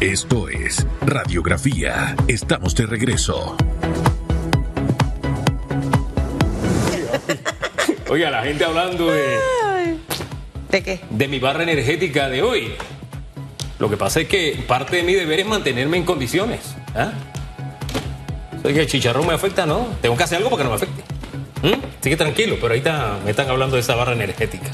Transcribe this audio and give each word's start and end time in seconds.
Esto 0.00 0.48
es 0.48 0.86
Radiografía. 1.02 2.14
Estamos 2.28 2.74
de 2.76 2.86
regreso. 2.86 3.56
Oiga, 8.08 8.30
la 8.30 8.42
gente 8.44 8.64
hablando 8.64 9.10
de, 9.10 9.38
¿De 10.70 10.82
qué? 10.84 11.00
de 11.10 11.28
mi 11.28 11.40
barra 11.40 11.64
energética 11.64 12.28
de 12.28 12.42
hoy. 12.42 12.74
Lo 13.80 13.90
que 13.90 13.96
pasa 13.96 14.20
es 14.20 14.28
que 14.28 14.64
parte 14.68 14.96
de 14.96 15.02
mi 15.02 15.14
deber 15.14 15.40
es 15.40 15.46
mantenerme 15.46 15.96
en 15.96 16.04
condiciones. 16.04 16.60
¿ah? 16.94 17.10
Soy 18.62 18.74
que 18.74 18.82
el 18.82 18.86
chicharrón 18.86 19.26
me 19.26 19.34
afecta, 19.34 19.66
¿no? 19.66 19.88
Tengo 20.00 20.16
que 20.16 20.22
hacer 20.22 20.38
algo 20.38 20.50
para 20.50 20.62
que 20.62 20.64
no 20.64 20.70
me 20.70 20.76
afecte. 20.76 21.02
¿Mm? 21.62 21.80
Así 22.00 22.10
que 22.10 22.16
tranquilo, 22.16 22.54
pero 22.60 22.68
ahorita 22.68 23.18
me 23.24 23.32
están 23.32 23.50
hablando 23.50 23.74
de 23.74 23.80
esa 23.80 23.96
barra 23.96 24.12
energética. 24.12 24.70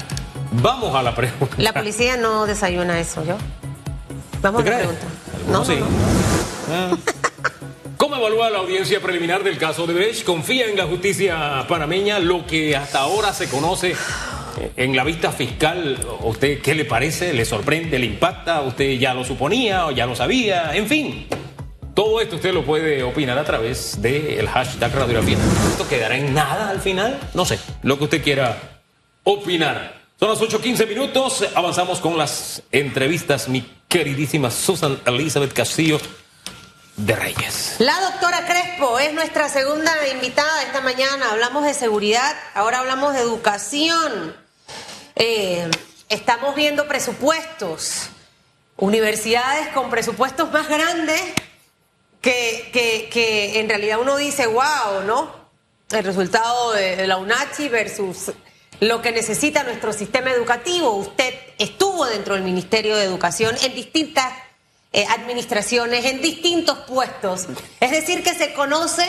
Vamos 0.61 0.95
a 0.95 1.01
la 1.03 1.13
pregunta. 1.13 1.55
La 1.57 1.73
policía 1.73 2.15
no 2.15 2.45
desayuna 2.45 2.99
eso, 2.99 3.25
¿yo? 3.25 3.37
Vamos 4.45 4.61
a 4.61 4.63
¿Te 4.63 4.69
la 4.69 4.77
pregunta. 4.77 5.65
Sí. 5.65 5.79
Ah. 6.69 6.95
¿Cómo 7.97 8.15
evalúa 8.17 8.51
la 8.51 8.59
audiencia 8.59 8.99
preliminar 8.99 9.43
del 9.43 9.57
caso 9.57 9.87
de 9.87 9.95
Brecht? 9.95 10.23
¿Confía 10.23 10.67
en 10.67 10.77
la 10.77 10.85
justicia 10.85 11.65
panameña 11.67 12.19
lo 12.19 12.45
que 12.45 12.75
hasta 12.75 12.99
ahora 12.99 13.33
se 13.33 13.49
conoce 13.49 13.95
eh, 14.59 14.71
en 14.75 14.95
la 14.95 15.03
vista 15.03 15.31
fiscal? 15.31 15.97
¿A 16.21 16.25
¿Usted 16.25 16.61
qué 16.61 16.75
le 16.75 16.85
parece? 16.85 17.33
¿Le 17.33 17.43
sorprende? 17.43 17.97
¿Le 17.97 18.05
impacta? 18.05 18.61
¿Usted 18.61 18.99
ya 18.99 19.15
lo 19.15 19.23
suponía 19.23 19.87
o 19.87 19.91
ya 19.91 20.05
lo 20.05 20.15
sabía? 20.15 20.75
En 20.75 20.87
fin. 20.87 21.25
Todo 21.95 22.21
esto 22.21 22.35
usted 22.35 22.53
lo 22.53 22.63
puede 22.63 23.01
opinar 23.01 23.39
a 23.39 23.43
través 23.45 23.99
del 23.99 24.47
hashtag 24.47 24.93
radiografía. 24.93 25.39
¿Esto 25.71 25.87
quedará 25.87 26.17
en 26.17 26.35
nada 26.35 26.69
al 26.69 26.81
final? 26.81 27.19
No 27.33 27.45
sé, 27.45 27.57
lo 27.81 27.97
que 27.97 28.03
usted 28.03 28.23
quiera 28.23 28.55
opinar. 29.23 30.05
Son 30.19 30.29
las 30.29 30.39
8.15 30.39 30.87
minutos, 30.87 31.45
avanzamos 31.55 31.99
con 31.99 32.17
las 32.17 32.61
entrevistas, 32.71 33.49
mi 33.49 33.65
queridísima 33.95 34.51
Susan 34.51 34.99
Elizabeth 35.05 35.53
Castillo 35.53 36.01
de 36.97 37.15
Reyes. 37.15 37.75
La 37.79 37.97
doctora 38.01 38.45
Crespo 38.45 38.99
es 38.99 39.13
nuestra 39.13 39.47
segunda 39.47 39.89
invitada 40.09 40.63
esta 40.63 40.81
mañana. 40.81 41.31
Hablamos 41.31 41.63
de 41.63 41.73
seguridad, 41.73 42.35
ahora 42.55 42.79
hablamos 42.79 43.13
de 43.13 43.21
educación. 43.21 44.35
Eh, 45.15 45.71
estamos 46.09 46.55
viendo 46.55 46.89
presupuestos, 46.89 48.09
universidades 48.75 49.69
con 49.69 49.89
presupuestos 49.89 50.51
más 50.51 50.67
grandes 50.67 51.21
que, 52.19 52.69
que- 52.73 53.09
que 53.09 53.61
en 53.61 53.69
realidad 53.69 53.99
uno 54.01 54.17
dice, 54.17 54.45
wow, 54.45 55.03
¿no? 55.07 55.33
El 55.89 56.03
resultado 56.03 56.73
de, 56.73 56.97
de 56.97 57.07
la 57.07 57.15
UNACHI 57.15 57.69
versus 57.69 58.33
lo 58.79 59.01
que 59.01 59.11
necesita 59.11 59.63
nuestro 59.63 59.93
sistema 59.93 60.31
educativo. 60.31 60.91
Usted 60.91 61.33
estuvo 61.57 62.05
dentro 62.05 62.35
del 62.35 62.43
Ministerio 62.43 62.95
de 62.95 63.03
Educación 63.03 63.55
en 63.63 63.73
distintas 63.73 64.33
eh, 64.93 65.05
administraciones, 65.09 66.05
en 66.05 66.21
distintos 66.21 66.79
puestos. 66.79 67.47
Es 67.79 67.91
decir, 67.91 68.23
que 68.23 68.33
se 68.33 68.53
conoce 68.53 69.03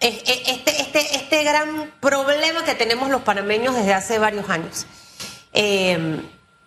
eh, 0.00 0.22
eh, 0.26 0.42
este, 0.46 0.80
este, 0.80 1.16
este 1.16 1.42
gran 1.42 1.92
problema 2.00 2.64
que 2.64 2.76
tenemos 2.76 3.10
los 3.10 3.22
panameños 3.22 3.74
desde 3.74 3.94
hace 3.94 4.20
varios 4.20 4.48
años. 4.48 4.86
Eh, 5.52 6.20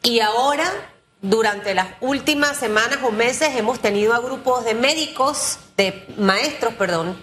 y 0.04 0.20
ahora, 0.20 0.70
durante 1.22 1.74
las 1.74 1.88
últimas 2.02 2.58
semanas 2.58 3.00
o 3.04 3.12
meses, 3.12 3.56
hemos 3.56 3.80
tenido 3.80 4.14
a 4.14 4.20
grupos 4.20 4.66
de 4.66 4.74
médicos, 4.74 5.60
de 5.78 6.06
maestros, 6.18 6.74
perdón, 6.74 7.18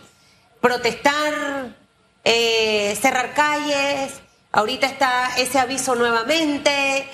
protestar, 0.62 1.76
cerrar 2.24 3.34
calles. 3.34 4.14
Ahorita 4.52 4.86
está 4.86 5.36
ese 5.36 5.58
aviso 5.58 5.94
nuevamente 5.94 7.06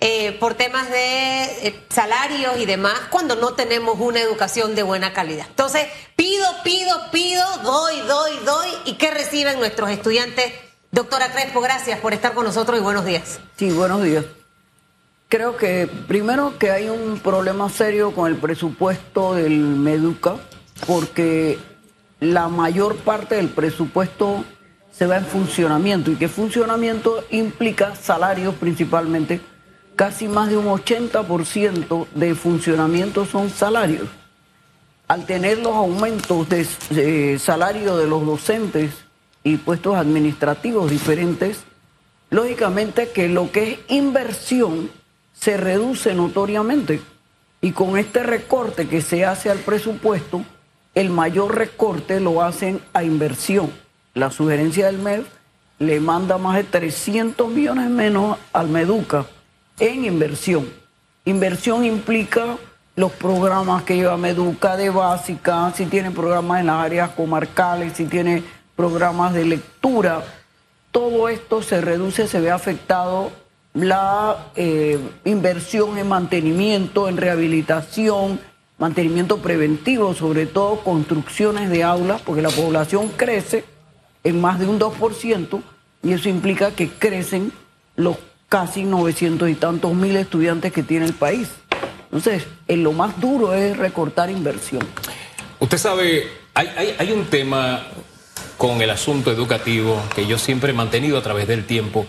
eh, 0.00 0.32
por 0.40 0.54
temas 0.54 0.90
de 0.90 1.44
eh, 1.44 1.80
salarios 1.88 2.58
y 2.58 2.66
demás, 2.66 2.98
cuando 3.10 3.36
no 3.36 3.54
tenemos 3.54 3.98
una 3.98 4.20
educación 4.20 4.74
de 4.74 4.82
buena 4.82 5.12
calidad. 5.12 5.46
Entonces, 5.48 5.86
pido, 6.16 6.44
pido, 6.64 7.10
pido, 7.10 7.44
doy, 7.62 8.00
doy, 8.00 8.32
doy. 8.44 8.68
¿Y 8.84 8.94
qué 8.94 9.10
reciben 9.10 9.58
nuestros 9.58 9.90
estudiantes? 9.90 10.52
Doctora 10.90 11.32
Crespo, 11.32 11.60
gracias 11.60 12.00
por 12.00 12.12
estar 12.12 12.34
con 12.34 12.44
nosotros 12.44 12.78
y 12.78 12.82
buenos 12.82 13.04
días. 13.04 13.40
Sí, 13.56 13.70
buenos 13.70 14.02
días. 14.02 14.24
Creo 15.28 15.56
que 15.56 15.88
primero 16.08 16.58
que 16.58 16.70
hay 16.70 16.90
un 16.90 17.20
problema 17.20 17.70
serio 17.70 18.12
con 18.12 18.30
el 18.30 18.36
presupuesto 18.36 19.34
del 19.34 19.52
Meduca, 19.52 20.36
porque 20.86 21.58
la 22.20 22.48
mayor 22.48 22.96
parte 22.96 23.36
del 23.36 23.48
presupuesto 23.48 24.44
se 25.02 25.08
va 25.08 25.16
en 25.16 25.26
funcionamiento 25.26 26.12
y 26.12 26.14
que 26.14 26.28
funcionamiento 26.28 27.24
implica 27.32 27.96
salarios 27.96 28.54
principalmente. 28.54 29.40
Casi 29.96 30.28
más 30.28 30.48
de 30.48 30.56
un 30.56 30.66
80% 30.66 32.06
de 32.14 32.36
funcionamiento 32.36 33.26
son 33.26 33.50
salarios. 33.50 34.06
Al 35.08 35.26
tener 35.26 35.58
los 35.58 35.74
aumentos 35.74 36.48
de, 36.48 37.36
salario 37.40 37.96
de 37.96 38.06
los 38.06 38.24
docentes 38.24 38.92
y 39.42 39.56
puestos 39.56 39.96
administrativos 39.96 40.88
diferentes, 40.88 41.64
lógicamente 42.30 43.08
que 43.08 43.28
lo 43.28 43.50
que 43.50 43.72
es 43.72 43.78
inversión 43.88 44.88
se 45.32 45.56
reduce 45.56 46.14
notoriamente. 46.14 47.00
Y 47.60 47.72
con 47.72 47.98
este 47.98 48.22
recorte 48.22 48.86
que 48.86 49.02
se 49.02 49.24
hace 49.24 49.50
al 49.50 49.58
presupuesto, 49.58 50.44
el 50.94 51.10
mayor 51.10 51.56
recorte 51.56 52.20
lo 52.20 52.40
hacen 52.40 52.80
a 52.92 53.02
inversión. 53.02 53.81
La 54.14 54.30
sugerencia 54.30 54.86
del 54.86 54.98
MED 54.98 55.22
le 55.78 55.98
manda 55.98 56.36
más 56.36 56.56
de 56.56 56.64
300 56.64 57.48
millones 57.50 57.88
menos 57.88 58.36
al 58.52 58.68
Meduca 58.68 59.24
en 59.78 60.04
inversión. 60.04 60.68
Inversión 61.24 61.86
implica 61.86 62.58
los 62.94 63.10
programas 63.12 63.84
que 63.84 63.96
lleva 63.96 64.18
Meduca 64.18 64.76
de 64.76 64.90
básica, 64.90 65.72
si 65.74 65.86
tiene 65.86 66.10
programas 66.10 66.60
en 66.60 66.66
las 66.66 66.84
áreas 66.84 67.10
comarcales, 67.12 67.94
si 67.94 68.04
tiene 68.04 68.42
programas 68.76 69.32
de 69.32 69.46
lectura, 69.46 70.22
todo 70.90 71.30
esto 71.30 71.62
se 71.62 71.80
reduce, 71.80 72.28
se 72.28 72.38
ve 72.38 72.50
afectado 72.50 73.32
la 73.72 74.48
eh, 74.56 74.98
inversión 75.24 75.96
en 75.96 76.06
mantenimiento, 76.06 77.08
en 77.08 77.16
rehabilitación, 77.16 78.38
mantenimiento 78.76 79.38
preventivo, 79.38 80.12
sobre 80.12 80.44
todo 80.44 80.80
construcciones 80.80 81.70
de 81.70 81.82
aulas, 81.82 82.20
porque 82.20 82.42
la 82.42 82.50
población 82.50 83.08
crece 83.16 83.71
en 84.24 84.40
más 84.40 84.58
de 84.58 84.66
un 84.66 84.78
2% 84.78 85.62
y 86.02 86.12
eso 86.12 86.28
implica 86.28 86.70
que 86.72 86.88
crecen 86.90 87.52
los 87.96 88.16
casi 88.48 88.84
900 88.84 89.48
y 89.48 89.54
tantos 89.54 89.94
mil 89.94 90.16
estudiantes 90.16 90.72
que 90.72 90.82
tiene 90.82 91.06
el 91.06 91.14
país. 91.14 91.48
Entonces, 92.04 92.44
en 92.68 92.82
lo 92.84 92.92
más 92.92 93.18
duro 93.20 93.54
es 93.54 93.76
recortar 93.76 94.30
inversión. 94.30 94.86
Usted 95.60 95.78
sabe, 95.78 96.28
hay, 96.54 96.94
hay- 96.98 97.12
un 97.12 97.24
tema 97.26 97.86
con 98.58 98.82
el 98.82 98.90
asunto 98.90 99.30
educativo 99.32 100.00
que 100.14 100.26
yo 100.26 100.38
siempre 100.38 100.70
he 100.70 100.74
mantenido 100.74 101.16
a 101.18 101.22
través 101.22 101.48
del 101.48 101.64
tiempo. 101.64 102.06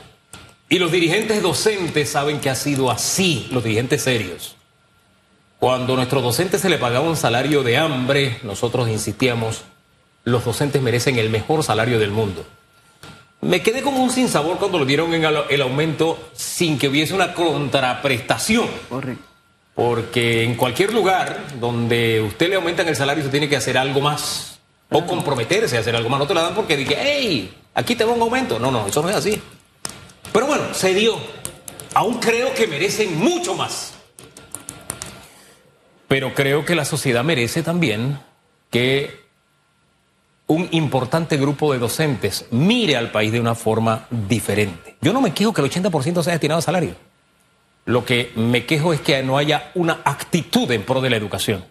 Y 0.70 0.80
los 0.80 0.92
dirigentes 0.92 1.42
docentes 1.42 2.10
saben 2.10 2.40
que 2.42 2.50
ha 2.50 2.56
sido 2.56 2.92
así, 2.92 3.48
los 3.52 3.64
dirigentes 3.64 4.04
serios. 4.04 4.56
Cuando 5.60 5.94
a 5.94 5.96
nuestros 5.98 6.22
docentes 6.24 6.62
se 6.62 6.70
le 6.70 6.78
pagaba 6.78 7.08
un 7.08 7.16
salario 7.16 7.64
de 7.64 7.78
hambre, 7.78 8.40
nosotros 8.44 8.90
insistíamos, 8.90 9.62
los 10.24 10.46
docentes 10.46 10.82
merecen 10.82 11.18
el 11.18 11.30
mejor 11.30 11.64
salario 11.64 12.00
del 12.00 12.12
mundo. 12.12 12.46
Me 13.42 13.62
quedé 13.62 13.82
como 13.82 14.02
un 14.02 14.10
sinsabor 14.10 14.58
cuando 14.58 14.80
le 14.80 14.86
dieron 14.86 15.14
en 15.14 15.26
el 15.26 15.62
aumento 15.62 16.30
sin 16.34 16.78
que 16.78 16.88
hubiese 16.88 17.14
una 17.14 17.34
contraprestación. 17.34 18.68
Correcto. 18.88 19.24
Porque 19.76 20.44
en 20.44 20.56
cualquier 20.56 20.94
lugar 20.94 21.46
donde 21.60 22.22
usted 22.22 22.50
le 22.50 22.56
aumentan 22.56 22.88
el 22.88 22.96
salario, 22.96 23.22
usted 23.22 23.32
tiene 23.32 23.50
que 23.50 23.58
hacer 23.58 23.78
algo 23.78 24.00
más. 24.00 24.60
O 24.90 25.06
comprometerse 25.06 25.76
a 25.76 25.80
hacer 25.80 25.96
algo 25.96 26.08
más. 26.10 26.20
No 26.20 26.28
te 26.28 26.34
la 26.36 26.44
dan 26.44 26.56
porque 26.56 26.78
dije, 26.78 26.96
hey, 26.98 27.54
aquí 27.74 27.96
te 27.96 28.06
va 28.06 28.14
un 28.14 28.22
aumento. 28.22 28.60
No, 28.60 28.72
no, 28.72 28.88
eso 28.88 29.02
no 29.02 29.10
es 29.10 29.16
así. 29.16 29.42
Pero 30.32 30.46
bueno, 30.46 30.74
se 30.74 30.94
dio. 30.94 31.18
Aún 31.96 32.20
creo 32.20 32.54
que 32.54 32.68
merecen 32.68 33.18
mucho 33.18 33.56
más. 33.56 33.94
Pero 36.08 36.34
creo 36.34 36.64
que 36.64 36.76
la 36.76 36.86
sociedad 36.86 37.24
merece 37.24 37.64
también 37.64 38.20
que 38.70 39.23
un 40.48 40.68
importante 40.72 41.38
grupo 41.38 41.74
de 41.74 41.80
docentes 41.80 42.46
mire 42.52 42.98
al 42.98 43.12
país 43.12 43.32
de 43.32 43.40
una 43.40 43.56
forma 43.56 44.08
diferente. 44.10 44.98
Yo 45.02 45.14
no 45.14 45.22
me 45.22 45.34
quejo 45.34 45.54
que 45.54 45.62
el 45.62 45.70
80% 45.70 46.24
sea 46.24 46.34
destinado 46.34 46.60
a 46.60 46.62
salario. 46.62 46.96
Lo 47.86 48.06
que 48.06 48.32
me 48.36 48.66
quejo 48.66 48.94
es 48.94 49.02
que 49.02 49.22
no 49.24 49.38
haya 49.38 49.72
una 49.76 50.02
actitud 50.06 50.72
en 50.72 50.84
pro 50.84 51.02
de 51.02 51.10
la 51.10 51.18
educación 51.18 51.66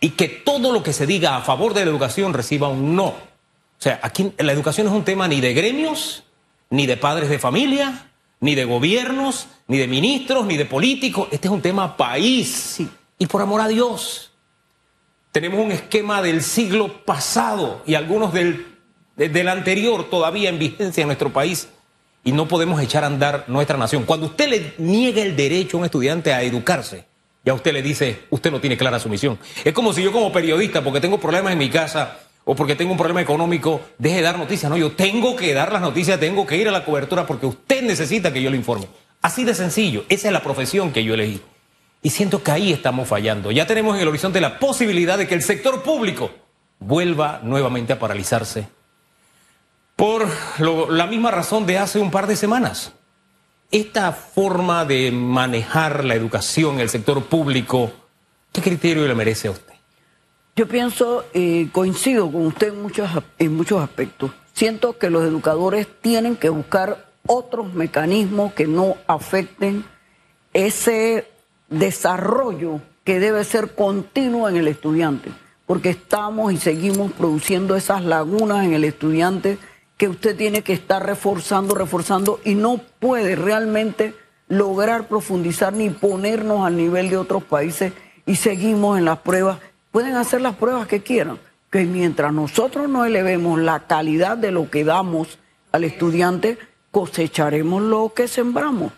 y 0.00 0.10
que 0.10 0.28
todo 0.28 0.72
lo 0.72 0.82
que 0.82 0.92
se 0.92 1.06
diga 1.06 1.36
a 1.36 1.42
favor 1.42 1.74
de 1.74 1.84
la 1.84 1.90
educación 1.90 2.34
reciba 2.34 2.68
un 2.68 2.96
no. 2.96 3.06
O 3.06 3.16
sea, 3.78 4.00
aquí 4.02 4.32
la 4.38 4.52
educación 4.52 4.88
es 4.88 4.92
un 4.92 5.04
tema 5.04 5.28
ni 5.28 5.40
de 5.40 5.54
gremios, 5.54 6.24
ni 6.70 6.86
de 6.86 6.96
padres 6.96 7.28
de 7.28 7.38
familia, 7.38 8.10
ni 8.40 8.56
de 8.56 8.64
gobiernos, 8.64 9.46
ni 9.68 9.78
de 9.78 9.86
ministros, 9.86 10.44
ni 10.46 10.56
de 10.56 10.64
políticos. 10.64 11.28
Este 11.30 11.46
es 11.46 11.52
un 11.52 11.62
tema 11.62 11.96
país. 11.96 12.78
Y 13.18 13.26
por 13.26 13.40
amor 13.40 13.60
a 13.60 13.68
Dios, 13.68 14.31
tenemos 15.32 15.60
un 15.64 15.72
esquema 15.72 16.22
del 16.22 16.42
siglo 16.42 17.04
pasado 17.04 17.82
y 17.86 17.94
algunos 17.94 18.32
del, 18.32 18.66
de- 19.16 19.28
del 19.28 19.48
anterior 19.48 20.08
todavía 20.10 20.48
en 20.48 20.58
vigencia 20.58 21.02
en 21.02 21.08
nuestro 21.08 21.32
país 21.32 21.68
y 22.24 22.32
no 22.32 22.46
podemos 22.46 22.80
echar 22.80 23.02
a 23.04 23.08
andar 23.08 23.44
nuestra 23.48 23.76
nación. 23.76 24.04
Cuando 24.04 24.26
usted 24.26 24.48
le 24.48 24.74
niega 24.78 25.22
el 25.22 25.34
derecho 25.34 25.76
a 25.76 25.80
un 25.80 25.84
estudiante 25.86 26.32
a 26.32 26.42
educarse, 26.42 27.04
y 27.44 27.50
a 27.50 27.54
usted 27.54 27.72
le 27.72 27.82
dice, 27.82 28.20
usted 28.30 28.52
no 28.52 28.60
tiene 28.60 28.76
clara 28.76 29.00
su 29.00 29.08
misión. 29.08 29.36
Es 29.64 29.72
como 29.72 29.92
si 29.92 30.00
yo 30.00 30.12
como 30.12 30.30
periodista, 30.30 30.80
porque 30.84 31.00
tengo 31.00 31.18
problemas 31.18 31.52
en 31.52 31.58
mi 31.58 31.68
casa 31.68 32.20
o 32.44 32.54
porque 32.54 32.76
tengo 32.76 32.92
un 32.92 32.96
problema 32.98 33.20
económico, 33.20 33.80
deje 33.98 34.16
de 34.18 34.22
dar 34.22 34.38
noticias. 34.38 34.70
No, 34.70 34.76
yo 34.76 34.92
tengo 34.92 35.34
que 35.34 35.52
dar 35.52 35.72
las 35.72 35.82
noticias, 35.82 36.20
tengo 36.20 36.46
que 36.46 36.56
ir 36.56 36.68
a 36.68 36.70
la 36.70 36.84
cobertura 36.84 37.26
porque 37.26 37.46
usted 37.46 37.82
necesita 37.82 38.32
que 38.32 38.40
yo 38.40 38.48
le 38.48 38.56
informe. 38.56 38.86
Así 39.22 39.42
de 39.42 39.54
sencillo, 39.54 40.04
esa 40.08 40.28
es 40.28 40.32
la 40.32 40.40
profesión 40.42 40.92
que 40.92 41.02
yo 41.02 41.14
elegí. 41.14 41.40
Y 42.02 42.10
siento 42.10 42.42
que 42.42 42.50
ahí 42.50 42.72
estamos 42.72 43.08
fallando. 43.08 43.52
Ya 43.52 43.66
tenemos 43.66 43.94
en 43.94 44.02
el 44.02 44.08
horizonte 44.08 44.40
la 44.40 44.58
posibilidad 44.58 45.16
de 45.16 45.28
que 45.28 45.34
el 45.34 45.42
sector 45.42 45.82
público 45.82 46.30
vuelva 46.80 47.40
nuevamente 47.44 47.92
a 47.92 47.98
paralizarse 47.98 48.66
por 49.94 50.26
la 50.58 51.06
misma 51.06 51.30
razón 51.30 51.64
de 51.64 51.78
hace 51.78 52.00
un 52.00 52.10
par 52.10 52.26
de 52.26 52.34
semanas. 52.34 52.92
Esta 53.70 54.12
forma 54.12 54.84
de 54.84 55.12
manejar 55.12 56.04
la 56.04 56.14
educación 56.14 56.80
el 56.80 56.88
sector 56.88 57.24
público, 57.24 57.92
¿qué 58.52 58.60
criterio 58.60 59.06
le 59.06 59.14
merece 59.14 59.48
a 59.48 59.52
usted? 59.52 59.72
Yo 60.56 60.68
pienso, 60.68 61.24
eh, 61.32 61.68
coincido 61.72 62.30
con 62.30 62.46
usted 62.46 62.68
en 62.68 62.82
muchos, 62.82 63.08
en 63.38 63.56
muchos 63.56 63.80
aspectos. 63.80 64.32
Siento 64.52 64.98
que 64.98 65.08
los 65.08 65.22
educadores 65.22 65.86
tienen 66.02 66.36
que 66.36 66.50
buscar 66.50 67.12
otros 67.26 67.72
mecanismos 67.72 68.52
que 68.52 68.66
no 68.66 68.96
afecten 69.06 69.84
ese 70.52 71.26
desarrollo 71.72 72.80
que 73.04 73.18
debe 73.18 73.44
ser 73.44 73.74
continuo 73.74 74.48
en 74.48 74.56
el 74.56 74.68
estudiante, 74.68 75.30
porque 75.66 75.90
estamos 75.90 76.52
y 76.52 76.56
seguimos 76.56 77.12
produciendo 77.12 77.74
esas 77.74 78.04
lagunas 78.04 78.64
en 78.64 78.74
el 78.74 78.84
estudiante 78.84 79.58
que 79.96 80.08
usted 80.08 80.36
tiene 80.36 80.62
que 80.62 80.72
estar 80.72 81.04
reforzando, 81.04 81.74
reforzando 81.74 82.40
y 82.44 82.54
no 82.54 82.80
puede 82.98 83.36
realmente 83.36 84.14
lograr 84.48 85.08
profundizar 85.08 85.72
ni 85.72 85.90
ponernos 85.90 86.66
al 86.66 86.76
nivel 86.76 87.08
de 87.08 87.16
otros 87.16 87.42
países 87.42 87.92
y 88.26 88.36
seguimos 88.36 88.98
en 88.98 89.04
las 89.04 89.18
pruebas. 89.18 89.58
Pueden 89.90 90.14
hacer 90.14 90.40
las 90.40 90.56
pruebas 90.56 90.86
que 90.86 91.02
quieran, 91.02 91.38
que 91.70 91.84
mientras 91.84 92.32
nosotros 92.32 92.88
no 92.88 93.04
elevemos 93.04 93.58
la 93.58 93.86
calidad 93.86 94.36
de 94.36 94.50
lo 94.50 94.70
que 94.70 94.84
damos 94.84 95.38
al 95.72 95.84
estudiante, 95.84 96.58
cosecharemos 96.90 97.82
lo 97.82 98.12
que 98.14 98.28
sembramos. 98.28 98.92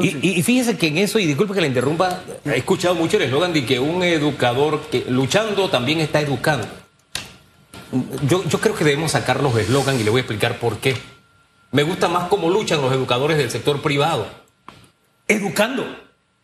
Y, 0.00 0.42
fíjese 0.42 0.76
que 0.76 0.88
en 0.88 0.98
eso, 0.98 1.18
y 1.18 1.26
disculpe 1.26 1.54
que 1.54 1.62
le 1.62 1.68
interrumpa, 1.68 2.20
he 2.44 2.58
escuchado 2.58 2.94
mucho 2.94 3.16
el 3.16 3.22
eslogan 3.24 3.52
de 3.52 3.64
que 3.64 3.80
un 3.80 4.02
educador 4.02 4.82
que 4.90 5.06
luchando 5.08 5.70
también 5.70 6.00
está 6.00 6.20
educando. 6.20 6.68
Yo, 8.28 8.42
creo 8.60 8.74
que 8.74 8.84
debemos 8.84 9.12
sacar 9.12 9.42
los 9.42 9.56
eslogans 9.56 9.98
y 9.98 10.04
le 10.04 10.10
voy 10.10 10.18
a 10.18 10.22
explicar 10.22 10.58
por 10.58 10.78
qué. 10.78 10.94
Me 11.70 11.84
gusta 11.84 12.08
más 12.08 12.28
cómo 12.28 12.50
luchan 12.50 12.82
los 12.82 12.92
educadores 12.92 13.38
del 13.38 13.50
sector 13.50 13.80
privado, 13.80 14.26
educando 15.26 15.86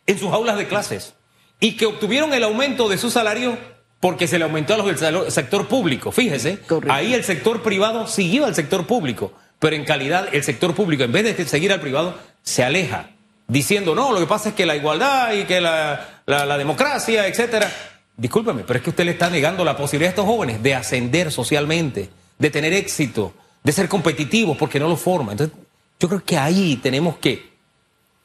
en 0.07 0.19
sus 0.19 0.33
aulas 0.33 0.57
de 0.57 0.67
clases 0.67 1.15
y 1.61 1.77
que 1.77 1.87
obtuvieron 1.87 2.33
el 2.33 2.45
aumento 2.45 2.89
de 2.89 2.97
su 2.97 3.11
salario 3.11 3.59
porque 4.01 4.27
se 4.27 4.39
le 4.39 4.45
aumentó 4.45 4.75
a 4.75 4.79
los 4.79 5.01
del 5.01 5.31
sector 5.31 5.67
público. 5.67 6.13
Fíjese, 6.13 6.59
ahí 6.89 7.15
el 7.15 7.25
sector 7.25 7.63
privado 7.63 8.07
siguió 8.07 8.47
al 8.47 8.55
sector 8.55 8.87
público, 8.87 9.33
pero 9.59 9.77
en 9.77 9.85
calidad 9.85 10.29
el 10.33 10.43
sector 10.45 10.75
público, 10.75 11.05
en 11.05 11.13
vez 11.13 11.25
de 11.25 11.45
seguir 11.47 11.73
al 11.73 11.81
privado, 11.81 12.19
se 12.43 12.63
aleja, 12.63 13.14
diciendo, 13.47 13.95
no, 13.95 14.13
lo 14.13 14.21
que 14.21 14.27
pasa 14.27 14.51
es 14.51 14.55
que 14.55 14.67
la 14.67 14.77
igualdad 14.77 15.33
y 15.35 15.45
que 15.45 15.61
la, 15.61 16.23
la 16.27 16.59
democracia, 16.59 17.27
etcétera. 17.27 17.71
Discúlpeme, 18.17 18.63
pero 18.63 18.79
es 18.79 18.83
que 18.83 18.91
usted 18.91 19.05
le 19.05 19.11
está 19.13 19.29
negando 19.29 19.65
la 19.65 19.77
posibilidad 19.77 20.09
a 20.09 20.11
estos 20.11 20.27
jóvenes 20.27 20.63
de 20.63 20.75
ascender 20.75 21.33
socialmente, 21.33 22.11
de 22.39 22.51
tener 22.51 22.73
éxito, 22.73 23.35
de 23.63 23.73
ser 23.73 23.89
competitivos, 23.89 24.57
porque 24.57 24.79
no 24.79 24.89
lo 24.89 24.97
forma. 24.97 25.33
Entonces, 25.33 25.57
yo 25.99 26.09
creo 26.09 26.23
que 26.25 26.39
ahí 26.39 26.77
tenemos 26.77 27.17
que, 27.17 27.51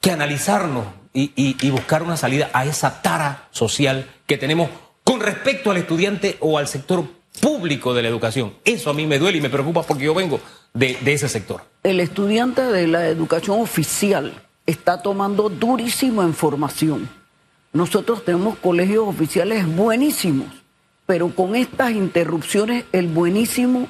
que 0.00 0.12
analizarnos 0.12 0.84
y, 1.12 1.32
y, 1.34 1.70
buscar 1.70 2.04
una 2.04 2.16
salida 2.16 2.50
a 2.52 2.64
esa 2.64 3.02
tara 3.02 3.48
social 3.50 4.08
que 4.26 4.38
tenemos 4.38 4.70
con 5.02 5.20
respecto 5.20 5.72
al 5.72 5.78
estudiante 5.78 6.36
o 6.38 6.56
al 6.56 6.68
sector 6.68 7.04
público 7.40 7.94
de 7.94 8.02
la 8.02 8.08
educación. 8.08 8.54
Eso 8.64 8.90
a 8.90 8.94
mí 8.94 9.06
me 9.06 9.18
duele 9.18 9.38
y 9.38 9.40
me 9.40 9.50
preocupa 9.50 9.82
porque 9.82 10.04
yo 10.04 10.14
vengo 10.14 10.40
de, 10.72 10.96
de 11.00 11.12
ese 11.12 11.28
sector. 11.28 11.62
El 11.82 11.98
estudiante 11.98 12.62
de 12.62 12.86
la 12.86 13.08
educación 13.08 13.60
oficial 13.60 14.40
está 14.66 15.02
tomando 15.02 15.48
durísimo 15.48 16.22
en 16.22 16.34
formación 16.34 17.20
nosotros 17.72 18.24
tenemos 18.24 18.58
colegios 18.58 19.06
oficiales 19.06 19.64
buenísimos, 19.64 20.48
pero 21.06 21.30
con 21.34 21.54
estas 21.54 21.92
interrupciones 21.92 22.84
el 22.90 23.06
buenísimo 23.06 23.86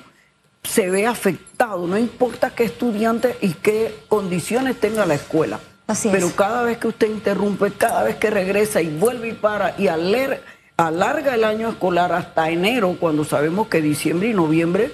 se 0.62 0.90
ve 0.90 1.06
afectado, 1.06 1.86
no 1.86 1.96
importa 1.96 2.50
qué 2.50 2.64
estudiante 2.64 3.38
y 3.40 3.54
qué 3.54 3.94
condiciones 4.08 4.78
tenga 4.78 5.06
la 5.06 5.14
escuela. 5.14 5.60
pero 6.12 6.30
cada 6.36 6.62
vez 6.62 6.76
que 6.76 6.88
usted 6.88 7.08
interrumpe, 7.08 7.72
cada 7.72 8.02
vez 8.02 8.16
que 8.16 8.28
regresa 8.28 8.82
y 8.82 8.88
vuelve 8.88 9.30
y 9.30 9.32
para 9.32 9.74
y 9.78 9.88
alarga 9.88 11.34
el 11.34 11.44
año 11.44 11.70
escolar 11.70 12.12
hasta 12.12 12.50
enero, 12.50 12.96
cuando 13.00 13.24
sabemos 13.24 13.68
que 13.68 13.80
diciembre 13.80 14.28
y 14.28 14.34
noviembre 14.34 14.92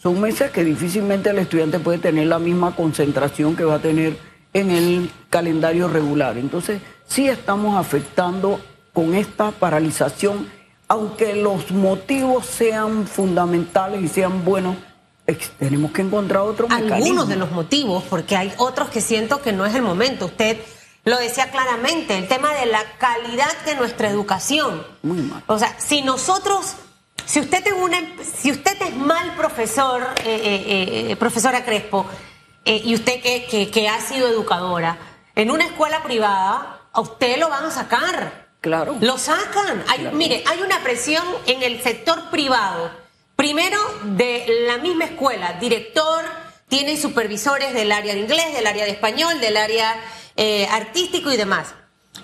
son 0.00 0.20
meses 0.20 0.52
que 0.52 0.62
difícilmente 0.62 1.30
el 1.30 1.40
estudiante 1.40 1.80
puede 1.80 1.98
tener 1.98 2.28
la 2.28 2.38
misma 2.38 2.76
concentración 2.76 3.56
que 3.56 3.64
va 3.64 3.74
a 3.74 3.80
tener 3.80 4.16
en 4.52 4.70
el 4.70 5.10
calendario 5.30 5.88
regular. 5.88 6.38
Entonces, 6.38 6.80
sí 7.06 7.28
estamos 7.28 7.76
afectando 7.76 8.60
con 8.92 9.14
esta 9.14 9.50
paralización, 9.50 10.48
aunque 10.88 11.34
los 11.34 11.70
motivos 11.70 12.46
sean 12.46 13.06
fundamentales 13.06 14.02
y 14.02 14.08
sean 14.08 14.44
buenos, 14.44 14.76
tenemos 15.58 15.92
que 15.92 16.02
encontrar 16.02 16.42
otros 16.42 16.70
Algunos 16.70 17.28
de 17.28 17.36
los 17.36 17.50
motivos, 17.52 18.02
porque 18.08 18.36
hay 18.36 18.52
otros 18.56 18.88
que 18.88 19.00
siento 19.00 19.42
que 19.42 19.52
no 19.52 19.66
es 19.66 19.74
el 19.74 19.82
momento. 19.82 20.26
Usted 20.26 20.58
lo 21.04 21.18
decía 21.18 21.50
claramente, 21.50 22.16
el 22.16 22.28
tema 22.28 22.54
de 22.54 22.66
la 22.66 22.82
calidad 22.98 23.52
de 23.66 23.74
nuestra 23.74 24.08
educación. 24.08 24.82
Muy 25.02 25.22
mal. 25.22 25.42
O 25.46 25.58
sea, 25.58 25.78
si 25.78 26.02
nosotros, 26.02 26.74
si 27.24 27.40
usted 27.40 27.66
es, 27.66 27.72
una, 27.72 27.98
si 28.40 28.50
usted 28.50 28.80
es 28.80 28.96
mal 28.96 29.34
profesor, 29.36 30.02
eh, 30.24 30.24
eh, 30.24 31.06
eh, 31.10 31.16
profesora 31.16 31.64
Crespo, 31.64 32.06
y 32.76 32.94
usted 32.94 33.20
que, 33.20 33.70
que 33.70 33.88
ha 33.88 34.00
sido 34.00 34.28
educadora, 34.28 34.98
en 35.34 35.50
una 35.50 35.64
escuela 35.64 36.02
privada, 36.02 36.82
a 36.92 37.00
usted 37.00 37.38
lo 37.38 37.48
van 37.48 37.64
a 37.64 37.70
sacar. 37.70 38.48
Claro. 38.60 38.96
Lo 39.00 39.18
sacan. 39.18 39.84
Mire, 40.14 40.42
hay 40.46 40.60
una 40.62 40.82
presión 40.82 41.24
en 41.46 41.62
el 41.62 41.80
sector 41.80 42.30
privado. 42.30 42.90
Primero, 43.36 43.78
de 44.02 44.64
la 44.66 44.78
misma 44.78 45.04
escuela, 45.04 45.52
director, 45.60 46.24
tiene 46.66 46.96
supervisores 46.96 47.72
del 47.72 47.92
área 47.92 48.14
de 48.14 48.20
inglés, 48.20 48.52
del 48.52 48.66
área 48.66 48.84
de 48.84 48.90
español, 48.90 49.40
del 49.40 49.56
área 49.56 49.94
eh, 50.36 50.66
artístico 50.72 51.30
y 51.30 51.36
demás. 51.36 51.74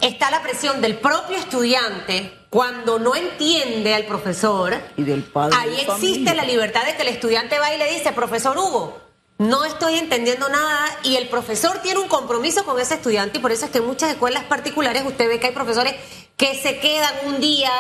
Está 0.01 0.31
la 0.33 0.43
presión 0.43 0.81
del 0.81 0.97
propio 0.97 1.37
estudiante 1.37 2.33
cuando 2.51 2.99
no 2.99 3.15
entiende 3.15 3.95
al 3.95 4.07
profesor. 4.07 4.77
Y 4.97 5.05
del 5.05 5.23
padre. 5.23 5.57
Ahí 5.57 5.87
existe 5.89 6.35
la 6.35 6.45
libertad 6.45 6.85
de 6.85 6.97
que 6.97 7.03
el 7.03 7.09
estudiante 7.09 7.61
va 7.61 7.73
y 7.73 7.79
le 7.79 7.93
dice, 7.93 8.13
profesor 8.13 8.59
Hugo, 8.59 9.01
no 9.49 9.65
estoy 9.65 9.99
entendiendo 9.99 10.49
nada 10.49 10.99
y 11.03 11.17
el 11.17 11.29
profesor 11.29 11.81
tiene 11.83 12.01
un 12.01 12.09
compromiso 12.09 12.65
con 12.65 12.81
ese 12.81 12.95
estudiante 12.95 13.39
y 13.39 13.41
por 13.41 13.53
eso 13.53 13.67
es 13.67 13.71
que 13.71 13.79
en 13.79 13.87
muchas 13.87 14.11
escuelas 14.11 14.45
particulares 14.45 15.05
usted 15.07 15.29
ve 15.29 15.39
que 15.39 15.49
hay 15.49 15.53
profesores 15.53 15.95
que 16.37 16.55
se 16.55 16.79
quedan 16.79 17.13
un 17.27 17.41
día, 17.41 17.71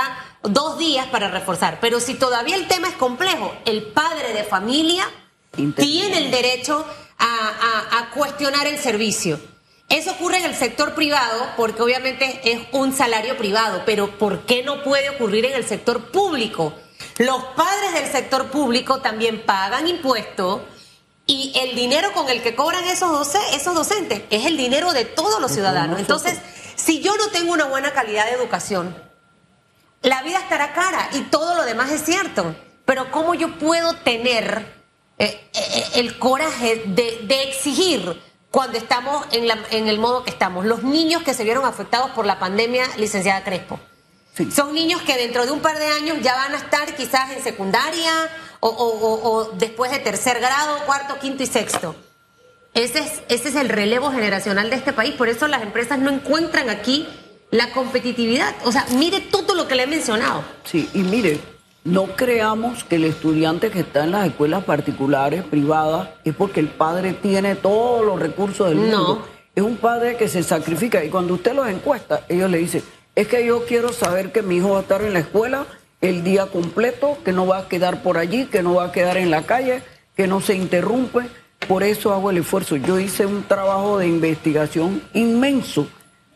dos 0.42 0.78
días 0.78 1.06
para 1.06 1.28
reforzar. 1.28 1.78
Pero 1.80 2.00
si 2.00 2.14
todavía 2.14 2.56
el 2.56 2.68
tema 2.68 2.88
es 2.88 2.94
complejo, 2.94 3.54
el 3.64 3.84
padre 3.84 4.32
de 4.34 4.44
familia 4.44 5.08
tiene 5.76 6.18
el 6.18 6.30
derecho 6.30 6.84
a, 7.18 8.10
cuestionar 8.12 8.66
el 8.66 8.78
servicio. 8.78 9.40
Eso 9.88 10.12
ocurre 10.12 10.38
en 10.38 10.44
el 10.44 10.54
sector 10.54 10.94
privado 10.94 11.46
porque 11.56 11.82
obviamente 11.82 12.40
es 12.44 12.60
un 12.72 12.92
salario 12.92 13.36
privado, 13.36 13.82
pero 13.86 14.18
¿por 14.18 14.40
qué 14.46 14.62
no 14.62 14.82
puede 14.82 15.10
ocurrir 15.10 15.46
en 15.46 15.54
el 15.54 15.66
sector 15.66 16.10
público? 16.10 16.74
Los 17.18 17.42
padres 17.56 17.94
del 17.94 18.06
sector 18.06 18.50
público 18.50 18.98
también 18.98 19.42
pagan 19.44 19.88
impuestos 19.88 20.60
y 21.26 21.52
el 21.56 21.74
dinero 21.74 22.12
con 22.12 22.28
el 22.28 22.42
que 22.42 22.54
cobran 22.54 22.84
esos, 22.84 23.34
esos 23.52 23.74
docentes 23.74 24.22
es 24.30 24.46
el 24.46 24.56
dinero 24.56 24.92
de 24.92 25.04
todos 25.04 25.40
los 25.40 25.52
ciudadanos. 25.52 25.98
Entonces, 25.98 26.38
si 26.76 27.00
yo 27.00 27.16
no 27.16 27.28
tengo 27.28 27.52
una 27.52 27.64
buena 27.64 27.92
calidad 27.92 28.26
de 28.26 28.32
educación, 28.32 28.94
la 30.02 30.22
vida 30.22 30.38
estará 30.38 30.74
cara 30.74 31.08
y 31.12 31.22
todo 31.22 31.54
lo 31.54 31.64
demás 31.64 31.90
es 31.90 32.04
cierto. 32.04 32.54
Pero 32.84 33.10
¿cómo 33.10 33.34
yo 33.34 33.58
puedo 33.58 33.94
tener 33.96 34.66
eh, 35.18 35.48
eh, 35.54 35.84
el 35.94 36.18
coraje 36.18 36.82
de, 36.86 37.42
exigir 37.48 38.20
cuando 38.50 38.76
estamos 38.76 39.26
en, 39.32 39.48
la, 39.48 39.58
en 39.70 39.88
el 39.88 39.98
modo 39.98 40.24
que 40.24 40.30
estamos? 40.30 40.66
Los 40.66 40.82
niños 40.82 41.22
que 41.22 41.32
se 41.32 41.44
vieron 41.44 41.64
afectados 41.64 42.10
por 42.10 42.26
la 42.26 42.38
pandemia, 42.38 42.86
licenciada 42.98 43.42
Crespo. 43.42 43.80
Son 44.52 44.74
niños 44.74 45.00
que 45.02 45.16
dentro 45.16 45.46
de 45.46 45.52
un 45.52 45.60
par 45.60 45.78
de 45.78 45.86
años 45.86 46.18
ya 46.20 46.34
van 46.34 46.54
a 46.54 46.58
estar 46.58 46.94
quizás 46.96 47.30
en 47.30 47.42
secundaria 47.42 48.28
o, 48.70 49.50
después 49.58 49.90
de 49.90 49.98
tercer 49.98 50.40
grado, 50.40 50.78
cuarto, 50.86 51.18
quinto 51.18 51.42
y 51.42 51.46
sexto. 51.46 51.94
Ese 52.72 53.00
es, 53.00 53.22
ese 53.28 53.48
es 53.50 53.56
el 53.56 53.68
relevo 53.68 54.10
generacional 54.10 54.70
de 54.70 54.76
este 54.76 54.92
país. 54.92 55.14
Por 55.14 55.28
eso 55.28 55.46
las 55.46 55.62
empresas 55.62 55.98
no 55.98 56.10
encuentran 56.10 56.70
aquí 56.70 57.06
la 57.50 57.70
competitividad. 57.72 58.54
O 58.64 58.72
sea, 58.72 58.86
mire 58.96 59.20
todo 59.20 59.54
lo 59.54 59.68
que 59.68 59.76
le 59.76 59.84
he 59.84 59.86
mencionado. 59.86 60.42
Sí, 60.64 60.88
y 60.92 60.98
mire, 60.98 61.38
no 61.84 62.06
creamos 62.16 62.82
que 62.82 62.96
el 62.96 63.04
estudiante 63.04 63.70
que 63.70 63.80
está 63.80 64.04
en 64.04 64.10
las 64.10 64.26
escuelas 64.26 64.64
particulares, 64.64 65.44
privadas, 65.44 66.08
es 66.24 66.34
porque 66.34 66.60
el 66.60 66.68
padre 66.68 67.12
tiene 67.12 67.54
todos 67.54 68.04
los 68.04 68.18
recursos 68.18 68.68
del 68.68 68.78
mundo. 68.78 69.20
No. 69.20 69.34
Es 69.54 69.62
un 69.62 69.76
padre 69.76 70.16
que 70.16 70.26
se 70.26 70.42
sacrifica 70.42 71.04
y 71.04 71.10
cuando 71.10 71.34
usted 71.34 71.54
los 71.54 71.68
encuesta, 71.68 72.24
ellos 72.28 72.50
le 72.50 72.58
dicen, 72.58 72.82
Es 73.14 73.28
que 73.28 73.46
yo 73.46 73.64
quiero 73.66 73.92
saber 73.92 74.32
que 74.32 74.42
mi 74.42 74.56
hijo 74.56 74.70
va 74.70 74.78
a 74.78 74.82
estar 74.82 75.02
en 75.02 75.12
la 75.12 75.20
escuela 75.20 75.66
el 76.04 76.22
día 76.22 76.46
completo, 76.46 77.16
que 77.24 77.32
no 77.32 77.46
va 77.46 77.58
a 77.58 77.68
quedar 77.68 78.02
por 78.02 78.18
allí, 78.18 78.44
que 78.44 78.62
no 78.62 78.74
va 78.74 78.86
a 78.86 78.92
quedar 78.92 79.16
en 79.16 79.30
la 79.30 79.42
calle, 79.42 79.82
que 80.16 80.26
no 80.26 80.40
se 80.40 80.54
interrumpe. 80.54 81.22
Por 81.66 81.82
eso 81.82 82.12
hago 82.12 82.30
el 82.30 82.38
esfuerzo. 82.38 82.76
Yo 82.76 83.00
hice 83.00 83.24
un 83.24 83.42
trabajo 83.44 83.98
de 83.98 84.06
investigación 84.06 85.02
inmenso 85.14 85.88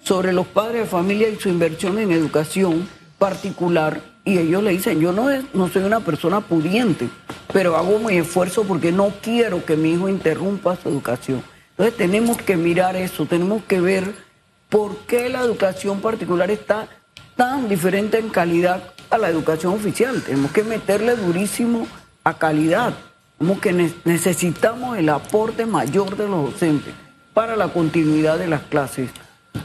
sobre 0.02 0.32
los 0.32 0.46
padres 0.46 0.82
de 0.82 0.88
familia 0.88 1.28
y 1.28 1.36
su 1.36 1.50
inversión 1.50 1.98
en 1.98 2.12
educación 2.12 2.88
particular 3.18 4.00
y 4.24 4.38
ellos 4.38 4.62
le 4.62 4.70
dicen, 4.70 5.00
yo 5.00 5.12
no, 5.12 5.28
no 5.52 5.68
soy 5.68 5.84
una 5.84 6.00
persona 6.00 6.40
pudiente, 6.40 7.08
pero 7.52 7.76
hago 7.76 7.98
mi 7.98 8.16
esfuerzo 8.16 8.64
porque 8.64 8.92
no 8.92 9.12
quiero 9.22 9.64
que 9.64 9.76
mi 9.76 9.92
hijo 9.92 10.08
interrumpa 10.08 10.76
su 10.76 10.88
educación. 10.88 11.42
Entonces 11.70 11.96
tenemos 11.96 12.36
que 12.38 12.56
mirar 12.56 12.96
eso, 12.96 13.26
tenemos 13.26 13.62
que 13.64 13.80
ver 13.80 14.14
por 14.68 14.96
qué 15.06 15.28
la 15.28 15.40
educación 15.40 16.00
particular 16.00 16.50
está 16.50 16.88
tan 17.36 17.68
diferente 17.68 18.18
en 18.18 18.28
calidad 18.28 18.82
a 19.10 19.18
la 19.18 19.28
educación 19.28 19.74
oficial. 19.74 20.22
Tenemos 20.22 20.52
que 20.52 20.64
meterle 20.64 21.16
durísimo 21.16 21.86
a 22.24 22.38
calidad. 22.38 22.94
Como 23.38 23.60
que 23.60 23.72
necesitamos 24.04 24.98
el 24.98 25.08
aporte 25.08 25.66
mayor 25.66 26.16
de 26.16 26.28
los 26.28 26.52
docentes 26.52 26.94
para 27.34 27.56
la 27.56 27.68
continuidad 27.68 28.38
de 28.38 28.48
las 28.48 28.62
clases. 28.62 29.10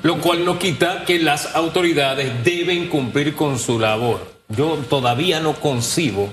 Lo 0.03 0.19
cual 0.19 0.45
no 0.45 0.59
quita 0.59 1.05
que 1.05 1.19
las 1.19 1.55
autoridades 1.55 2.43
deben 2.43 2.87
cumplir 2.87 3.35
con 3.35 3.57
su 3.57 3.79
labor. 3.79 4.31
Yo 4.49 4.77
todavía 4.89 5.39
no 5.39 5.53
concibo 5.53 6.31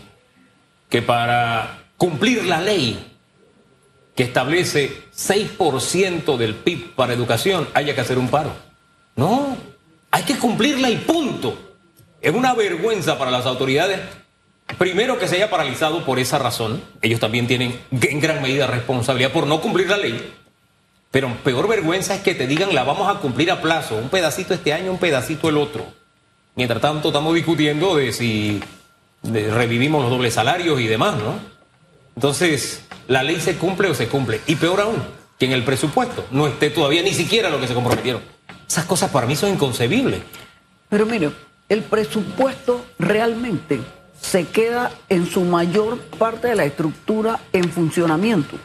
que 0.89 1.03
para 1.03 1.79
cumplir 1.97 2.45
la 2.45 2.61
ley 2.61 3.11
que 4.15 4.25
establece 4.25 5.05
6% 5.17 6.37
del 6.37 6.55
PIB 6.55 6.95
para 6.95 7.15
educación 7.15 7.69
haya 7.73 7.95
que 7.95 8.01
hacer 8.03 8.19
un 8.19 8.29
paro. 8.29 8.53
No, 9.17 9.57
hay 10.11 10.25
que 10.25 10.37
cumplirla 10.37 10.91
y 10.91 10.97
punto. 10.97 11.70
Es 12.21 12.35
una 12.35 12.55
vergüenza 12.55 13.19
para 13.19 13.31
las 13.31 13.47
autoridades, 13.47 14.01
primero 14.79 15.19
que 15.19 15.27
se 15.27 15.37
haya 15.37 15.51
paralizado 15.51 16.05
por 16.05 16.19
esa 16.19 16.39
razón, 16.39 16.83
ellos 17.03 17.21
también 17.21 17.47
tienen 17.47 17.81
en 17.91 18.21
gran 18.21 18.43
medida 18.43 18.67
responsabilidad 18.67 19.33
por 19.33 19.47
no 19.47 19.61
cumplir 19.61 19.89
la 19.89 19.97
ley, 19.97 20.35
pero 21.11 21.35
peor 21.43 21.67
vergüenza 21.67 22.15
es 22.15 22.23
que 22.23 22.35
te 22.35 22.47
digan 22.47 22.75
la 22.75 22.85
vamos 22.85 23.09
a 23.09 23.21
cumplir 23.21 23.51
a 23.51 23.61
plazo, 23.61 23.97
un 23.97 24.11
pedacito 24.11 24.55
este 24.55 24.73
año, 24.73 24.93
un 24.93 24.99
pedacito 24.99 25.49
el 25.49 25.57
otro. 25.57 25.85
Mientras 26.55 26.81
tanto 26.81 27.09
estamos 27.09 27.35
discutiendo 27.35 27.97
de 27.97 28.13
si 28.13 28.63
revivimos 29.23 30.03
los 30.03 30.11
dobles 30.11 30.35
salarios 30.35 30.81
y 30.81 30.87
demás, 30.87 31.17
¿no? 31.17 31.39
Entonces, 32.15 32.85
la 33.09 33.23
ley 33.23 33.41
se 33.41 33.57
cumple 33.57 33.89
o 33.89 33.95
se 33.95 34.09
cumple. 34.09 34.41
Y 34.47 34.57
peor 34.57 34.81
aún, 34.81 35.03
que 35.39 35.47
en 35.47 35.53
el 35.53 35.65
presupuesto 35.65 36.27
no 36.31 36.47
esté 36.47 36.71
todavía 36.71 37.03
ni 37.03 37.13
siquiera 37.13 37.51
lo 37.51 37.61
que 37.61 37.67
se 37.67 37.75
comprometieron. 37.75 38.23
Esas 38.69 38.85
cosas 38.85 39.11
para 39.11 39.27
mí 39.27 39.37
son 39.37 39.51
inconcebibles. 39.51 40.21
Pero 40.89 41.07
mire, 41.07 41.31
el 41.71 41.83
presupuesto 41.85 42.85
realmente 42.99 43.81
se 44.21 44.47
queda 44.49 44.91
en 45.09 45.25
su 45.25 45.43
mayor 45.43 45.99
parte 45.99 46.49
de 46.49 46.57
la 46.57 46.65
estructura 46.65 47.41
en 47.53 47.71
funcionamiento. 47.71 48.57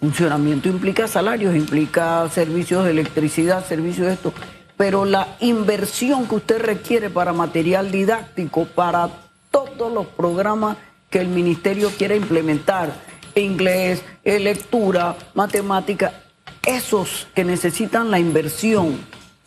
Funcionamiento 0.00 0.68
implica 0.68 1.06
salarios, 1.06 1.54
implica 1.54 2.28
servicios 2.30 2.84
de 2.84 2.92
electricidad, 2.92 3.66
servicios 3.66 4.06
de 4.06 4.14
esto, 4.14 4.32
pero 4.76 5.04
la 5.04 5.36
inversión 5.40 6.26
que 6.26 6.36
usted 6.36 6.60
requiere 6.60 7.10
para 7.10 7.32
material 7.32 7.90
didáctico, 7.90 8.64
para 8.64 9.10
todos 9.50 9.92
los 9.92 10.06
programas 10.06 10.78
que 11.10 11.20
el 11.20 11.28
ministerio 11.28 11.90
quiere 11.98 12.16
implementar, 12.16 12.92
inglés, 13.34 14.02
eh, 14.24 14.38
lectura, 14.38 15.16
matemática, 15.34 16.12
esos 16.64 17.28
que 17.34 17.44
necesitan 17.44 18.10
la 18.10 18.18
inversión 18.18 18.98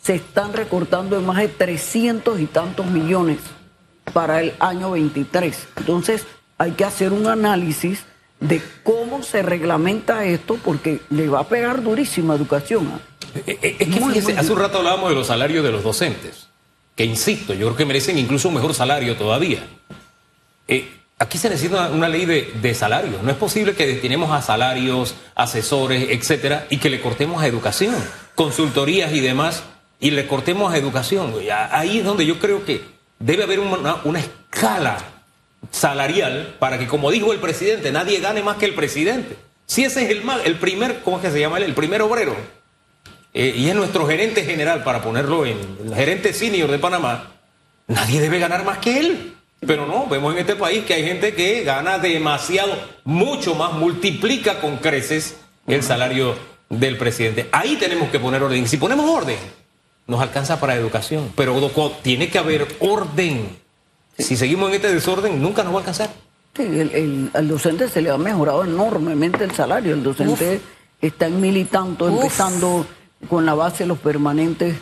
se 0.02 0.16
están 0.16 0.52
recortando 0.52 1.16
en 1.16 1.24
más 1.24 1.38
de 1.38 1.48
300 1.48 2.40
y 2.40 2.46
tantos 2.46 2.86
millones 2.86 3.38
para 4.12 4.40
el 4.40 4.52
año 4.58 4.90
23. 4.90 5.68
Entonces 5.76 6.26
hay 6.58 6.72
que 6.72 6.84
hacer 6.84 7.12
un 7.12 7.26
análisis 7.28 8.04
de 8.40 8.60
cómo 8.82 9.22
se 9.22 9.42
reglamenta 9.42 10.24
esto 10.24 10.58
porque 10.62 11.00
le 11.10 11.28
va 11.28 11.40
a 11.40 11.48
pegar 11.48 11.82
durísima 11.82 12.34
educación. 12.34 12.90
¿ah? 12.92 13.00
Eh, 13.46 13.58
eh, 13.62 13.76
es 13.78 14.24
que 14.24 14.32
hace 14.36 14.52
un 14.52 14.58
rato 14.58 14.78
hablábamos 14.78 15.08
de 15.10 15.14
los 15.14 15.28
salarios 15.28 15.64
de 15.64 15.70
los 15.70 15.84
docentes, 15.84 16.48
que 16.96 17.04
insisto, 17.04 17.54
yo 17.54 17.66
creo 17.66 17.76
que 17.76 17.86
merecen 17.86 18.18
incluso 18.18 18.48
un 18.48 18.54
mejor 18.54 18.74
salario 18.74 19.16
todavía. 19.16 19.64
Eh, 20.66 20.92
aquí 21.20 21.38
se 21.38 21.48
necesita 21.48 21.90
una, 21.90 22.08
ley 22.08 22.26
de, 22.26 22.52
de, 22.60 22.74
salarios. 22.74 23.22
No 23.22 23.30
es 23.30 23.36
posible 23.36 23.74
que 23.74 23.86
destinemos 23.86 24.32
a 24.32 24.42
salarios, 24.42 25.14
asesores, 25.36 26.10
etcétera, 26.10 26.66
y 26.68 26.78
que 26.78 26.90
le 26.90 27.00
cortemos 27.00 27.40
a 27.42 27.46
educación, 27.46 27.94
consultorías 28.34 29.12
y 29.12 29.20
demás, 29.20 29.62
y 30.02 30.10
le 30.10 30.26
cortemos 30.26 30.74
a 30.74 30.76
educación. 30.76 31.32
Ahí 31.70 32.00
es 32.00 32.04
donde 32.04 32.26
yo 32.26 32.38
creo 32.40 32.64
que 32.64 32.82
debe 33.20 33.44
haber 33.44 33.60
una, 33.60 34.18
escala 34.18 34.98
salarial 35.70 36.56
para 36.58 36.76
que, 36.76 36.88
como 36.88 37.10
dijo 37.12 37.32
el 37.32 37.38
presidente, 37.38 37.92
nadie 37.92 38.18
gane 38.18 38.42
más 38.42 38.56
que 38.56 38.66
el 38.66 38.74
presidente. 38.74 39.36
Si 39.64 39.84
ese 39.84 40.04
es 40.04 40.10
el 40.10 40.24
mal, 40.24 40.42
el 40.44 40.56
primer, 40.56 41.02
¿cómo 41.02 41.18
es 41.18 41.22
que 41.22 41.30
se 41.30 41.38
llama 41.38 41.58
él? 41.58 41.62
El 41.62 41.74
primer 41.74 42.02
obrero. 42.02 42.36
Eh, 43.32 43.54
y 43.56 43.68
es 43.68 43.76
nuestro 43.76 44.04
gerente 44.06 44.44
general, 44.44 44.82
para 44.82 45.00
ponerlo 45.00 45.46
en 45.46 45.56
el 45.86 45.94
gerente 45.94 46.34
senior 46.34 46.68
de 46.68 46.80
Panamá, 46.80 47.30
nadie 47.86 48.20
debe 48.20 48.40
ganar 48.40 48.64
más 48.64 48.78
que 48.78 48.98
él. 48.98 49.34
Pero 49.64 49.86
no, 49.86 50.08
vemos 50.08 50.34
en 50.34 50.40
este 50.40 50.56
país 50.56 50.84
que 50.84 50.94
hay 50.94 51.04
gente 51.04 51.32
que 51.34 51.62
gana 51.62 51.98
demasiado, 51.98 52.76
mucho 53.04 53.54
más, 53.54 53.72
multiplica 53.74 54.60
con 54.60 54.78
creces 54.78 55.36
el 55.68 55.84
salario 55.84 56.34
del 56.68 56.98
presidente. 56.98 57.48
Ahí 57.52 57.76
tenemos 57.76 58.10
que 58.10 58.18
poner 58.18 58.42
orden. 58.42 58.66
Si 58.66 58.78
ponemos 58.78 59.08
orden, 59.08 59.38
nos 60.06 60.20
alcanza 60.20 60.60
para 60.60 60.74
educación. 60.74 61.32
Pero 61.36 61.70
tiene 62.02 62.28
que 62.28 62.38
haber 62.38 62.66
orden. 62.80 63.56
Si 64.18 64.36
seguimos 64.36 64.68
en 64.68 64.76
este 64.76 64.92
desorden, 64.92 65.40
nunca 65.40 65.62
nos 65.62 65.72
va 65.72 65.76
a 65.76 65.80
alcanzar. 65.80 66.10
Sí, 66.54 66.62
el, 66.62 67.30
al 67.32 67.48
docente 67.48 67.88
se 67.88 68.02
le 68.02 68.10
ha 68.10 68.18
mejorado 68.18 68.64
enormemente 68.64 69.44
el 69.44 69.52
salario. 69.52 69.94
El 69.94 70.02
docente 70.02 70.60
está 71.00 71.26
en 71.26 71.40
mil 71.40 71.56
y 71.56 71.64
tanto, 71.64 72.08
empezando 72.08 72.86
con 73.28 73.46
la 73.46 73.54
base 73.54 73.84
de 73.84 73.88
los 73.88 73.98
permanentes. 73.98 74.76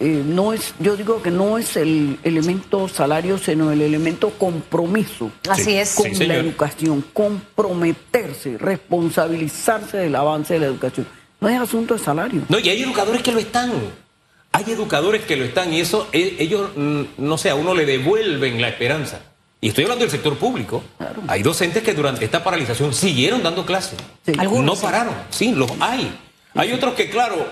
Eh, 0.00 0.22
no 0.26 0.52
es, 0.52 0.74
yo 0.80 0.96
digo 0.96 1.22
que 1.22 1.30
no 1.30 1.56
es 1.56 1.76
el 1.76 2.18
elemento 2.24 2.88
salario, 2.88 3.38
sino 3.38 3.70
el 3.70 3.80
elemento 3.80 4.30
compromiso. 4.30 5.30
Así 5.48 5.76
es. 5.76 5.94
Con 5.94 6.28
la 6.28 6.34
educación, 6.34 7.04
comprometerse, 7.12 8.58
responsabilizarse 8.58 9.98
del 9.98 10.16
avance 10.16 10.54
de 10.54 10.60
la 10.60 10.66
educación. 10.66 11.06
No 11.40 11.48
es 11.48 11.60
asunto 11.60 11.94
de 11.94 12.00
salario. 12.00 12.42
No, 12.48 12.58
y 12.58 12.68
hay 12.68 12.82
educadores 12.82 13.22
que 13.22 13.32
lo 13.32 13.38
están. 13.38 13.70
Hay 14.54 14.70
educadores 14.72 15.24
que 15.24 15.36
lo 15.36 15.44
están 15.44 15.74
y 15.74 15.80
eso 15.80 16.08
e, 16.12 16.36
ellos, 16.38 16.70
mm, 16.76 17.02
no 17.18 17.36
sé, 17.36 17.50
a 17.50 17.56
uno 17.56 17.74
le 17.74 17.84
devuelven 17.84 18.60
la 18.60 18.68
esperanza. 18.68 19.20
Y 19.60 19.68
estoy 19.68 19.84
hablando 19.84 20.04
del 20.04 20.12
sector 20.12 20.36
público. 20.38 20.84
Hay 21.26 21.42
docentes 21.42 21.82
que 21.82 21.92
durante 21.92 22.24
esta 22.24 22.44
paralización 22.44 22.94
siguieron 22.94 23.42
dando 23.42 23.66
clases. 23.66 23.98
no 24.26 24.76
pararon. 24.76 25.14
Sí, 25.30 25.52
los 25.52 25.72
hay. 25.80 26.16
Hay 26.54 26.72
otros 26.72 26.94
que, 26.94 27.10
claro, 27.10 27.44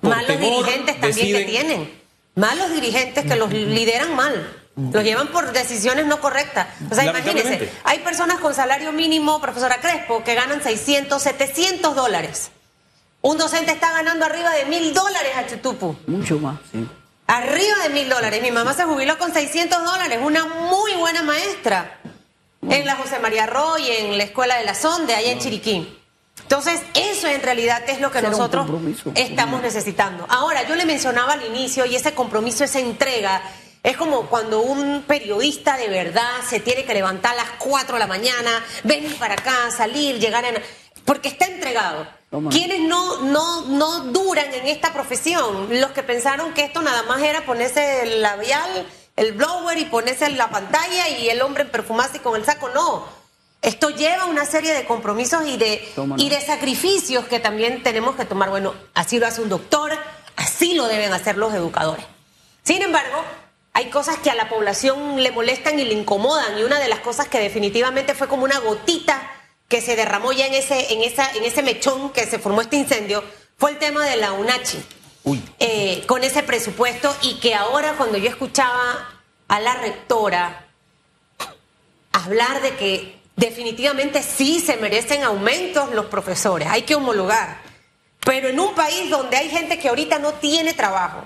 Malos 0.00 0.38
dirigentes 0.40 0.98
también 0.98 1.36
que 1.36 1.44
tienen. 1.44 1.92
Malos 2.36 2.72
dirigentes 2.72 3.24
que 3.26 3.36
los 3.36 3.52
lideran 3.52 4.16
mal. 4.16 4.56
Los 4.74 5.04
llevan 5.04 5.28
por 5.28 5.52
decisiones 5.52 6.06
no 6.06 6.20
correctas. 6.20 6.68
O 6.90 6.94
sea, 6.94 7.04
imagínense, 7.04 7.70
hay 7.84 7.98
personas 7.98 8.40
con 8.40 8.54
salario 8.54 8.92
mínimo, 8.92 9.42
profesora 9.42 9.78
Crespo, 9.82 10.24
que 10.24 10.34
ganan 10.34 10.62
600, 10.62 11.22
700 11.22 11.94
dólares. 11.94 12.50
Un 13.22 13.38
docente 13.38 13.72
está 13.72 13.92
ganando 13.92 14.24
arriba 14.24 14.50
de 14.50 14.64
mil 14.66 14.92
dólares 14.92 15.32
a 15.36 15.46
Chutupu. 15.46 15.96
Mucho 16.06 16.38
más, 16.38 16.58
sí. 16.70 16.86
Arriba 17.28 17.76
de 17.84 17.88
mil 17.90 18.08
dólares. 18.08 18.42
Mi 18.42 18.50
mamá 18.50 18.74
se 18.74 18.84
jubiló 18.84 19.16
con 19.16 19.32
600 19.32 19.84
dólares. 19.84 20.18
Una 20.22 20.44
muy 20.44 20.92
buena 20.94 21.22
maestra. 21.22 22.00
En 22.68 22.84
la 22.84 22.96
José 22.96 23.20
María 23.20 23.46
Roy, 23.46 23.88
en 23.90 24.18
la 24.18 24.24
Escuela 24.24 24.56
de 24.58 24.64
la 24.64 24.74
Sonde, 24.74 25.14
allá 25.14 25.30
en 25.30 25.38
Chiriquín. 25.38 25.98
Entonces, 26.42 26.82
eso 26.94 27.28
en 27.28 27.42
realidad 27.42 27.82
es 27.88 28.00
lo 28.00 28.10
que 28.10 28.22
nosotros 28.22 28.68
estamos 29.14 29.62
necesitando. 29.62 30.26
Ahora, 30.28 30.66
yo 30.68 30.74
le 30.74 30.84
mencionaba 30.84 31.34
al 31.34 31.44
inicio, 31.46 31.86
y 31.86 31.96
ese 31.96 32.14
compromiso, 32.14 32.64
esa 32.64 32.80
entrega, 32.80 33.42
es 33.82 33.96
como 33.96 34.26
cuando 34.26 34.60
un 34.60 35.02
periodista 35.02 35.76
de 35.76 35.88
verdad 35.88 36.42
se 36.48 36.60
tiene 36.60 36.84
que 36.84 36.94
levantar 36.94 37.32
a 37.32 37.36
las 37.36 37.50
4 37.58 37.94
de 37.94 37.98
la 38.00 38.06
mañana, 38.06 38.64
venir 38.84 39.16
para 39.16 39.34
acá, 39.34 39.70
salir, 39.70 40.18
llegar 40.18 40.44
en... 40.44 40.62
Porque 41.04 41.28
está 41.28 41.46
entregado. 41.46 42.06
¿Quiénes 42.50 42.80
no, 42.80 43.20
no, 43.20 43.62
no 43.66 44.00
duran 44.04 44.52
en 44.54 44.66
esta 44.66 44.92
profesión? 44.92 45.68
Los 45.80 45.90
que 45.90 46.02
pensaron 46.02 46.54
que 46.54 46.64
esto 46.64 46.80
nada 46.80 47.02
más 47.02 47.22
era 47.22 47.44
ponerse 47.44 48.02
el 48.02 48.22
labial, 48.22 48.86
el 49.16 49.32
blower 49.32 49.78
y 49.78 49.84
ponerse 49.84 50.30
la 50.30 50.48
pantalla 50.50 51.08
y 51.08 51.28
el 51.28 51.42
hombre 51.42 51.66
perfumarse 51.66 52.20
con 52.20 52.36
el 52.36 52.44
saco. 52.44 52.70
No 52.70 53.22
esto 53.62 53.90
lleva 53.90 54.24
una 54.24 54.44
serie 54.44 54.74
de 54.74 54.84
compromisos 54.84 55.46
y 55.46 55.56
de, 55.56 55.88
y 56.16 56.28
de 56.28 56.40
sacrificios 56.40 57.26
que 57.26 57.38
también 57.38 57.84
tenemos 57.84 58.16
que 58.16 58.24
tomar. 58.24 58.50
Bueno, 58.50 58.74
así 58.92 59.20
lo 59.20 59.26
hace 59.26 59.40
un 59.40 59.48
doctor, 59.48 59.92
así 60.36 60.74
lo 60.74 60.88
deben 60.88 61.12
hacer 61.12 61.36
los 61.36 61.54
educadores. 61.54 62.04
Sin 62.64 62.82
embargo, 62.82 63.22
hay 63.72 63.88
cosas 63.88 64.18
que 64.18 64.30
a 64.30 64.34
la 64.34 64.48
población 64.48 65.22
le 65.22 65.30
molestan 65.30 65.78
y 65.78 65.84
le 65.84 65.94
incomodan 65.94 66.58
y 66.58 66.64
una 66.64 66.80
de 66.80 66.88
las 66.88 66.98
cosas 66.98 67.28
que 67.28 67.38
definitivamente 67.38 68.14
fue 68.14 68.26
como 68.26 68.42
una 68.42 68.58
gotita 68.58 69.30
que 69.72 69.80
se 69.80 69.96
derramó 69.96 70.32
ya 70.32 70.46
en 70.46 70.52
ese, 70.52 70.92
en 70.92 71.00
esa, 71.00 71.32
en 71.32 71.44
ese 71.44 71.62
mechón 71.62 72.10
que 72.10 72.26
se 72.26 72.38
formó 72.38 72.60
este 72.60 72.76
incendio 72.76 73.24
fue 73.56 73.70
el 73.70 73.78
tema 73.78 74.04
de 74.04 74.16
la 74.18 74.32
UNACHI. 74.34 74.84
eh, 75.60 76.04
con 76.06 76.22
ese 76.24 76.42
presupuesto 76.42 77.16
y 77.22 77.40
que 77.40 77.54
ahora 77.54 77.94
cuando 77.96 78.18
yo 78.18 78.28
escuchaba 78.28 79.08
a 79.48 79.60
la 79.60 79.72
rectora 79.76 80.66
hablar 82.12 82.60
de 82.60 82.76
que 82.76 83.18
definitivamente 83.34 84.22
sí 84.22 84.60
se 84.60 84.76
merecen 84.76 85.22
aumentos 85.22 85.90
los 85.94 86.04
profesores, 86.06 86.68
hay 86.68 86.82
que 86.82 86.94
homologar, 86.94 87.62
pero 88.26 88.48
en 88.48 88.60
un 88.60 88.74
país 88.74 89.08
donde 89.08 89.38
hay 89.38 89.48
gente 89.48 89.78
que 89.78 89.88
ahorita 89.88 90.18
no 90.18 90.34
tiene 90.34 90.74
trabajo, 90.74 91.24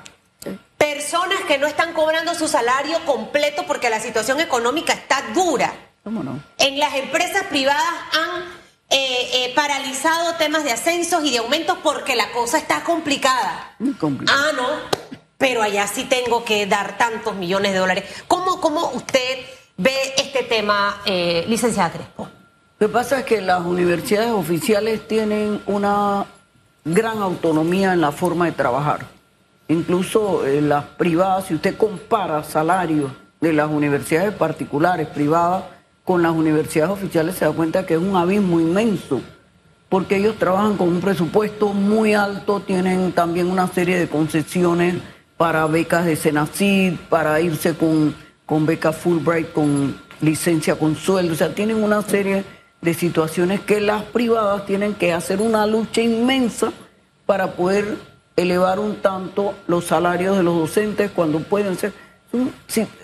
personas 0.78 1.40
que 1.48 1.58
no 1.58 1.66
están 1.66 1.94
cobrando 1.94 2.32
su 2.36 2.46
salario 2.46 3.04
completo 3.06 3.64
porque 3.66 3.90
la 3.90 3.98
situación 3.98 4.38
económica 4.38 4.92
está 4.92 5.24
dura. 5.34 5.85
¿Cómo 6.06 6.22
no? 6.22 6.40
En 6.58 6.78
las 6.78 6.94
empresas 6.94 7.46
privadas 7.50 7.82
han 8.12 8.42
eh, 8.90 9.28
eh, 9.32 9.52
paralizado 9.56 10.36
temas 10.36 10.62
de 10.62 10.70
ascensos 10.70 11.24
y 11.24 11.32
de 11.32 11.38
aumentos 11.38 11.78
porque 11.82 12.14
la 12.14 12.30
cosa 12.30 12.58
está 12.58 12.84
complicada. 12.84 13.74
Muy 13.80 13.94
complicado. 13.94 14.38
Ah, 14.40 14.52
no, 14.54 14.68
pero 15.36 15.62
allá 15.62 15.88
sí 15.88 16.04
tengo 16.04 16.44
que 16.44 16.64
dar 16.66 16.96
tantos 16.96 17.34
millones 17.34 17.72
de 17.72 17.80
dólares. 17.80 18.04
¿Cómo, 18.28 18.60
cómo 18.60 18.92
usted 18.92 19.46
ve 19.78 19.96
este 20.16 20.44
tema, 20.44 21.02
eh, 21.06 21.44
licenciada 21.48 21.90
Crespo? 21.90 22.28
Lo 22.78 22.86
que 22.86 22.92
pasa 22.92 23.18
es 23.18 23.24
que 23.24 23.40
las 23.40 23.62
universidades 23.62 24.30
oficiales 24.30 25.08
tienen 25.08 25.60
una 25.66 26.24
gran 26.84 27.20
autonomía 27.20 27.94
en 27.94 28.00
la 28.00 28.12
forma 28.12 28.44
de 28.44 28.52
trabajar. 28.52 29.06
Incluso 29.66 30.46
eh, 30.46 30.60
las 30.60 30.84
privadas, 30.84 31.46
si 31.46 31.54
usted 31.54 31.76
compara 31.76 32.44
salarios 32.44 33.10
de 33.40 33.52
las 33.52 33.68
universidades 33.68 34.32
particulares, 34.32 35.08
privadas, 35.08 35.64
con 36.06 36.22
las 36.22 36.32
universidades 36.32 36.92
oficiales, 36.92 37.34
se 37.34 37.44
da 37.44 37.50
cuenta 37.50 37.84
que 37.84 37.94
es 37.94 38.00
un 38.00 38.14
abismo 38.14 38.60
inmenso, 38.60 39.20
porque 39.88 40.16
ellos 40.16 40.36
trabajan 40.38 40.76
con 40.76 40.88
un 40.88 41.00
presupuesto 41.00 41.72
muy 41.72 42.14
alto, 42.14 42.60
tienen 42.60 43.10
también 43.10 43.50
una 43.50 43.66
serie 43.66 43.98
de 43.98 44.08
concesiones 44.08 44.94
para 45.36 45.66
becas 45.66 46.06
de 46.06 46.14
Senacid, 46.14 46.94
para 47.10 47.40
irse 47.40 47.74
con, 47.74 48.14
con 48.46 48.64
becas 48.66 48.96
Fulbright, 48.96 49.52
con 49.52 50.00
licencia 50.20 50.76
con 50.76 50.94
sueldo, 50.94 51.32
o 51.32 51.36
sea, 51.36 51.52
tienen 51.52 51.82
una 51.82 52.00
serie 52.02 52.44
de 52.80 52.94
situaciones 52.94 53.60
que 53.60 53.80
las 53.80 54.04
privadas 54.04 54.64
tienen 54.64 54.94
que 54.94 55.12
hacer 55.12 55.40
una 55.40 55.66
lucha 55.66 56.02
inmensa 56.02 56.72
para 57.26 57.54
poder 57.54 57.98
elevar 58.36 58.78
un 58.78 58.94
tanto 59.02 59.54
los 59.66 59.86
salarios 59.86 60.36
de 60.36 60.44
los 60.44 60.54
docentes 60.56 61.10
cuando 61.10 61.40
pueden 61.40 61.76
ser. 61.76 61.92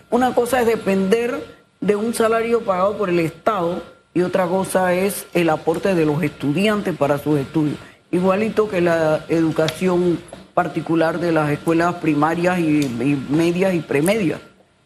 Una 0.09 0.35
cosa 0.35 0.61
es 0.61 0.69
depender 0.69 1.62
de 1.83 1.97
un 1.97 2.15
salario 2.15 2.63
pagado 2.63 2.97
por 2.97 3.11
el 3.11 3.19
Estado 3.19 3.83
y 4.15 4.23
otra 4.23 4.47
cosa 4.47 4.95
es 4.95 5.27
el 5.35 5.51
aporte 5.51 5.95
de 5.95 6.07
los 6.07 6.23
estudiantes 6.23 6.97
para 6.97 7.19
sus 7.19 7.39
estudios. 7.39 7.77
Igualito 8.11 8.69
que 8.69 8.81
la 8.81 9.25
educación 9.29 10.19
particular 10.55 11.19
de 11.19 11.33
las 11.33 11.51
escuelas 11.51 11.95
primarias 11.97 12.59
y, 12.61 12.81
y 12.85 13.27
medias 13.31 13.75
y 13.75 13.81
premedias. 13.81 14.41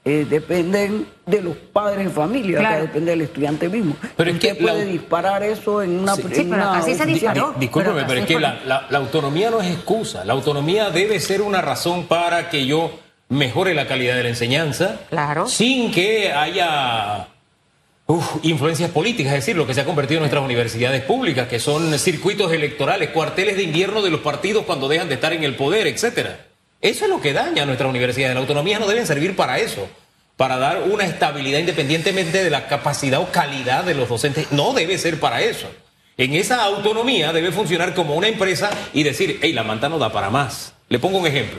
Eh, 0.05 0.25
dependen 0.31 1.05
de 1.27 1.43
los 1.43 1.57
padres 1.57 2.05
de 2.07 2.11
familia, 2.11 2.61
Claro. 2.61 2.77
que 2.77 2.83
depende 2.83 3.11
del 3.11 3.21
estudiante 3.23 3.69
mismo. 3.69 3.97
Pero 4.17 4.31
es 4.31 4.39
que 4.39 4.55
la- 4.55 4.61
puede 4.61 4.85
disparar 4.87 5.43
eso 5.43 5.83
en 5.83 5.99
una... 5.99 6.15
Sí. 6.15 6.23
en 6.23 6.29
Sí, 6.29 6.35
pero 6.49 6.55
una- 6.55 6.79
así 6.79 6.95
se 6.95 7.05
Di- 7.07 7.15
disparó. 7.15 7.49
di- 7.55 7.61
discúlpeme, 7.63 7.97
Pero 7.97 8.07
pero, 8.07 8.21
es 8.21 8.27
que 8.27 8.39
la, 8.39 8.61
la- 8.65 8.87
la 8.89 8.99
autonomía 8.99 9.51
no 9.51 9.61
es 9.61 9.67
excusa. 9.75 10.25
La 10.25 10.33
autonomía 10.35 10.91
debe 10.91 11.19
ser 11.19 11.43
una 11.43 11.61
razón 11.61 12.05
para 12.07 12.49
que 12.51 12.65
yo 12.67 12.93
mejore 13.29 13.75
la 13.75 13.87
calidad 13.87 14.17
de 14.17 14.23
la 14.23 14.29
enseñanza. 14.29 15.01
Claro. 15.11 15.49
Sin 15.49 15.91
que 15.93 16.33
haya 16.33 17.29
uf, 18.07 18.37
influencias 18.43 18.91
políticas, 18.91 19.33
es 19.33 19.41
decir, 19.41 19.57
lo 19.57 19.67
que 19.67 19.75
se 19.75 19.81
ha 19.81 19.85
convertido 19.85 20.19
en 20.19 20.23
nuestras 20.23 20.45
universidades 20.45 21.03
públicas, 21.03 21.49
que 21.49 21.59
son 21.59 21.99
circuitos 21.99 22.53
electorales, 22.53 23.11
cuarteles 23.11 23.57
de 23.57 23.65
invierno 23.65 24.03
de 24.03 24.11
los 24.11 24.21
partidos 24.21 24.65
cuando 24.65 24.89
dejan 24.89 25.09
de 25.09 25.15
estar 25.15 25.33
en 25.33 25.45
el 25.45 25.57
poder, 25.57 25.87
etcétera. 25.87 26.47
Eso 26.81 27.05
es 27.05 27.11
lo 27.11 27.21
que 27.21 27.33
daña 27.33 27.63
a 27.63 27.67
nuestras 27.67 27.89
universidades. 27.89 28.35
Las 28.35 28.43
autonomías 28.43 28.81
no 28.81 28.87
deben 28.87 29.07
servir 29.07 29.35
para 29.35 29.59
eso, 29.59 29.89
para 30.37 30.59
dar 30.59 30.83
una 30.83 31.05
estabilidad 31.05 31.59
independientemente 31.59 32.45
de 32.45 32.51
la 32.51 32.69
capacidad 32.69 33.21
o 33.21 33.31
calidad 33.33 33.85
de 33.85 33.95
los 33.95 34.09
docentes. 34.09 34.53
No 34.53 34.73
debe 34.73 34.99
ser 34.99 35.19
para 35.19 35.41
eso. 35.43 35.69
En 36.19 36.35
esa 36.35 36.63
autonomía 36.65 37.33
debe 37.33 37.53
funcionar 37.53 37.95
como 37.95 38.15
una 38.15 38.29
empresa 38.29 38.71
y 38.95 39.03
decir, 39.03 39.39
hey, 39.43 39.53
la 39.53 39.65
manta 39.65 39.89
no 39.89 39.99
da 39.99 40.13
para 40.13 40.31
más. 40.31 40.75
Le 40.89 40.99
pongo 40.99 41.19
un 41.19 41.27
ejemplo. 41.27 41.59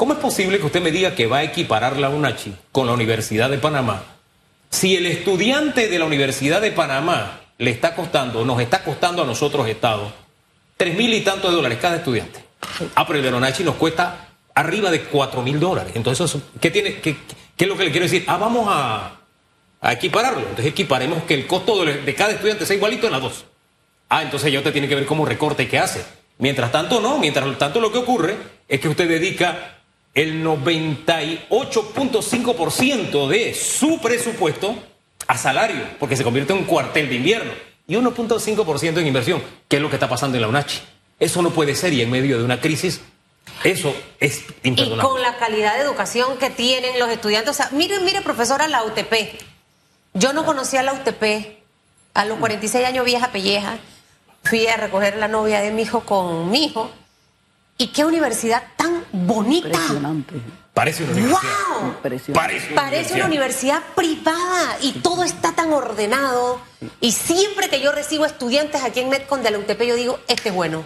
¿Cómo 0.00 0.14
es 0.14 0.18
posible 0.18 0.58
que 0.58 0.64
usted 0.64 0.80
me 0.80 0.92
diga 0.92 1.14
que 1.14 1.26
va 1.26 1.40
a 1.40 1.42
equiparar 1.42 1.98
la 1.98 2.08
UNACHI 2.08 2.56
con 2.72 2.86
la 2.86 2.94
Universidad 2.94 3.50
de 3.50 3.58
Panamá 3.58 4.02
si 4.70 4.96
el 4.96 5.04
estudiante 5.04 5.88
de 5.88 5.98
la 5.98 6.06
Universidad 6.06 6.62
de 6.62 6.72
Panamá 6.72 7.42
le 7.58 7.70
está 7.70 7.94
costando, 7.94 8.42
nos 8.46 8.62
está 8.62 8.82
costando 8.82 9.22
a 9.22 9.26
nosotros, 9.26 9.68
Estado, 9.68 10.10
tres 10.78 10.96
mil 10.96 11.12
y 11.12 11.20
tantos 11.20 11.52
dólares 11.52 11.76
cada 11.82 11.96
estudiante? 11.96 12.42
Ah, 12.94 13.06
pero 13.06 13.18
el 13.18 13.24
de 13.26 13.30
la 13.30 13.36
UNACHI 13.36 13.62
nos 13.62 13.74
cuesta 13.74 14.28
arriba 14.54 14.90
de 14.90 15.02
cuatro 15.02 15.42
mil 15.42 15.60
dólares. 15.60 15.92
Entonces, 15.94 16.34
¿qué, 16.62 16.72
qué, 16.72 16.98
qué 17.02 17.14
es 17.58 17.68
lo 17.68 17.76
que 17.76 17.84
le 17.84 17.90
quiero 17.90 18.04
decir? 18.04 18.24
Ah, 18.26 18.38
vamos 18.38 18.68
a, 18.70 19.18
equipararlo. 19.92 20.40
Entonces, 20.40 20.64
equiparemos 20.68 21.24
que 21.24 21.34
el 21.34 21.46
costo 21.46 21.84
de, 21.84 22.00
de 22.00 22.14
cada 22.14 22.32
estudiante 22.32 22.64
sea 22.64 22.74
igualito 22.74 23.04
en 23.04 23.12
las 23.12 23.20
dos. 23.20 23.44
Ah, 24.08 24.22
entonces 24.22 24.50
ya 24.50 24.60
usted 24.60 24.72
tiene 24.72 24.88
que 24.88 24.94
ver 24.94 25.04
cómo 25.04 25.26
recorte 25.26 25.68
que 25.68 25.78
hace. 25.78 26.02
Mientras 26.38 26.72
tanto, 26.72 27.02
no. 27.02 27.18
Mientras 27.18 27.58
tanto, 27.58 27.82
lo 27.82 27.92
que 27.92 27.98
ocurre 27.98 28.38
es 28.66 28.80
que 28.80 28.88
usted 28.88 29.06
dedica 29.06 29.79
el 30.14 30.44
98.5% 30.44 33.28
de 33.28 33.54
su 33.54 33.98
presupuesto 34.00 34.74
a 35.26 35.38
salario, 35.38 35.82
porque 35.98 36.16
se 36.16 36.24
convierte 36.24 36.52
en 36.52 36.58
un 36.60 36.64
cuartel 36.64 37.08
de 37.08 37.14
invierno, 37.16 37.52
y 37.86 37.94
1.5% 37.94 38.98
en 38.98 39.06
inversión, 39.06 39.42
que 39.68 39.76
es 39.76 39.82
lo 39.82 39.88
que 39.88 39.96
está 39.96 40.08
pasando 40.08 40.36
en 40.36 40.42
la 40.42 40.48
UNACHI. 40.48 40.80
Eso 41.18 41.42
no 41.42 41.50
puede 41.50 41.74
ser, 41.74 41.92
y 41.92 42.02
en 42.02 42.10
medio 42.10 42.38
de 42.38 42.44
una 42.44 42.60
crisis, 42.60 43.00
eso 43.64 43.94
es 44.18 44.44
Y 44.62 44.68
imperdonable. 44.68 45.08
con 45.08 45.22
la 45.22 45.36
calidad 45.36 45.74
de 45.74 45.82
educación 45.82 46.38
que 46.38 46.50
tienen 46.50 46.98
los 46.98 47.10
estudiantes. 47.10 47.50
O 47.50 47.54
sea, 47.54 47.68
mire, 47.72 48.00
mire, 48.00 48.22
profesora, 48.22 48.68
la 48.68 48.84
UTP. 48.84 49.12
Yo 50.14 50.32
no 50.32 50.44
conocía 50.44 50.82
la 50.82 50.92
UTP. 50.94 51.58
A 52.14 52.24
los 52.24 52.38
46 52.38 52.84
años, 52.86 53.04
vieja 53.04 53.30
pelleja, 53.30 53.78
fui 54.42 54.66
a 54.66 54.76
recoger 54.76 55.16
la 55.16 55.28
novia 55.28 55.60
de 55.60 55.70
mi 55.70 55.82
hijo 55.82 56.00
con 56.00 56.50
mi 56.50 56.64
hijo. 56.64 56.90
Y 57.80 57.86
qué 57.86 58.04
universidad 58.04 58.62
tan 58.76 59.06
bonita. 59.10 59.68
Impresionante. 59.68 60.34
Parece 60.74 61.02
una 61.02 61.12
universidad. 61.12 61.40
¡Wow! 61.78 61.88
Impresionante. 61.88 62.32
Parece 62.34 62.72
una 62.72 62.82
Parece 62.82 63.14
una 63.14 63.24
universidad 63.24 63.82
privada 63.96 64.76
y 64.82 64.92
todo 65.00 65.24
está 65.24 65.52
tan 65.52 65.72
ordenado. 65.72 66.60
Y 67.00 67.12
siempre 67.12 67.70
que 67.70 67.80
yo 67.80 67.90
recibo 67.90 68.26
estudiantes 68.26 68.82
aquí 68.82 69.00
en 69.00 69.08
Metcon 69.08 69.42
de 69.42 69.50
la 69.50 69.58
UTP, 69.60 69.80
yo 69.80 69.96
digo, 69.96 70.20
este 70.28 70.50
es 70.50 70.54
bueno. 70.54 70.84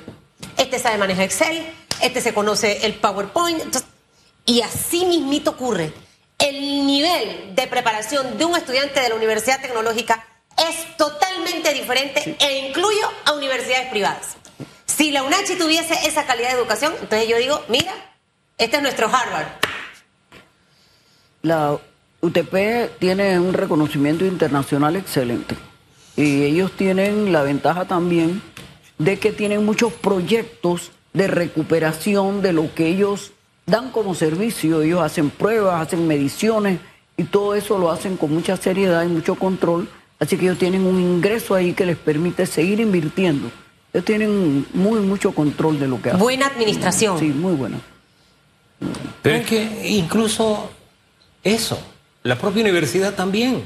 Este 0.57 0.79
sabe 0.79 0.97
manejar 0.99 1.25
Excel, 1.25 1.67
este 2.01 2.21
se 2.21 2.33
conoce 2.33 2.87
el 2.87 2.95
PowerPoint. 2.95 3.61
Entonces, 3.61 3.91
y 4.47 4.61
así 4.61 5.05
mismito 5.05 5.51
ocurre. 5.51 5.93
El 6.39 6.87
nivel 6.87 7.57
de 7.57 7.67
preparación 7.67 8.39
de 8.39 8.45
un 8.45 8.55
estudiante 8.57 9.01
de 9.01 9.09
la 9.09 9.17
Universidad 9.17 9.61
Tecnológica 9.61 10.25
es 10.57 10.97
totalmente 10.97 11.75
diferente 11.75 12.37
e 12.39 12.69
incluyo 12.69 13.11
a 13.25 13.33
universidades 13.33 13.91
privadas. 13.91 14.37
Si 14.97 15.11
la 15.11 15.25
UNACHI 15.25 15.57
tuviese 15.57 15.95
esa 16.07 16.25
calidad 16.25 16.51
de 16.51 16.55
educación, 16.61 16.93
entonces 17.01 17.29
yo 17.29 17.37
digo, 17.37 17.61
mira, 17.69 17.93
este 18.59 18.77
es 18.77 18.83
nuestro 18.83 19.09
Harvard. 19.09 19.49
La 21.43 21.77
UTP 22.21 22.97
tiene 23.01 23.41
un 23.41 23.55
reconocimiento 23.55 24.25
internacional 24.25 24.95
excelente 24.95 25.57
y 26.17 26.45
ellos 26.45 26.71
tienen 26.77 27.33
la 27.33 27.43
ventaja 27.43 27.87
también 27.87 28.41
de 28.99 29.19
que 29.19 29.33
tienen 29.33 29.65
muchos 29.65 29.93
proyectos 29.93 30.93
de 31.13 31.27
recuperación 31.27 32.41
de 32.41 32.53
lo 32.53 32.73
que 32.73 32.87
ellos 32.87 33.33
dan 33.67 33.91
como 33.91 34.15
servicio. 34.15 34.81
Ellos 34.83 35.03
hacen 35.03 35.31
pruebas, 35.31 35.83
hacen 35.83 36.07
mediciones 36.07 36.79
y 37.17 37.25
todo 37.25 37.57
eso 37.57 37.79
lo 37.79 37.91
hacen 37.91 38.17
con 38.17 38.33
mucha 38.33 38.57
seriedad 38.57 39.03
y 39.03 39.09
mucho 39.09 39.35
control. 39.35 39.89
Así 40.21 40.37
que 40.37 40.45
ellos 40.45 40.59
tienen 40.59 40.87
un 40.87 41.01
ingreso 41.01 41.57
ahí 41.57 41.73
que 41.73 41.85
les 41.85 41.97
permite 41.97 42.47
seguir 42.47 42.79
invirtiendo. 42.79 43.51
Ellos 43.95 44.05
tienen 44.05 44.67
muy 44.75 44.99
mucho 45.01 45.33
control 45.33 45.79
de 45.79 45.87
lo 45.87 46.03
que 46.03 46.09
hacen. 46.09 46.21
Buena 46.21 46.49
administración. 46.49 47.17
Sí, 47.17 47.27
muy 47.27 47.55
bueno. 47.55 47.81
Pero 49.23 49.37
es 49.37 49.47
que 49.47 49.89
incluso 49.89 50.69
eso, 51.45 51.81
la 52.25 52.37
propia 52.37 52.63
universidad 52.63 53.15
también 53.15 53.63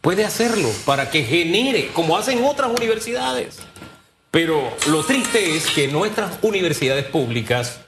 puede 0.00 0.24
hacerlo 0.24 0.68
para 0.84 1.10
que 1.10 1.24
genere, 1.24 1.88
como 1.92 2.16
hacen 2.16 2.44
otras 2.44 2.70
universidades. 2.70 3.58
Pero 4.30 4.62
lo 4.88 5.02
triste 5.04 5.56
es 5.56 5.66
que 5.66 5.88
nuestras 5.88 6.38
universidades 6.42 7.04
públicas 7.06 7.80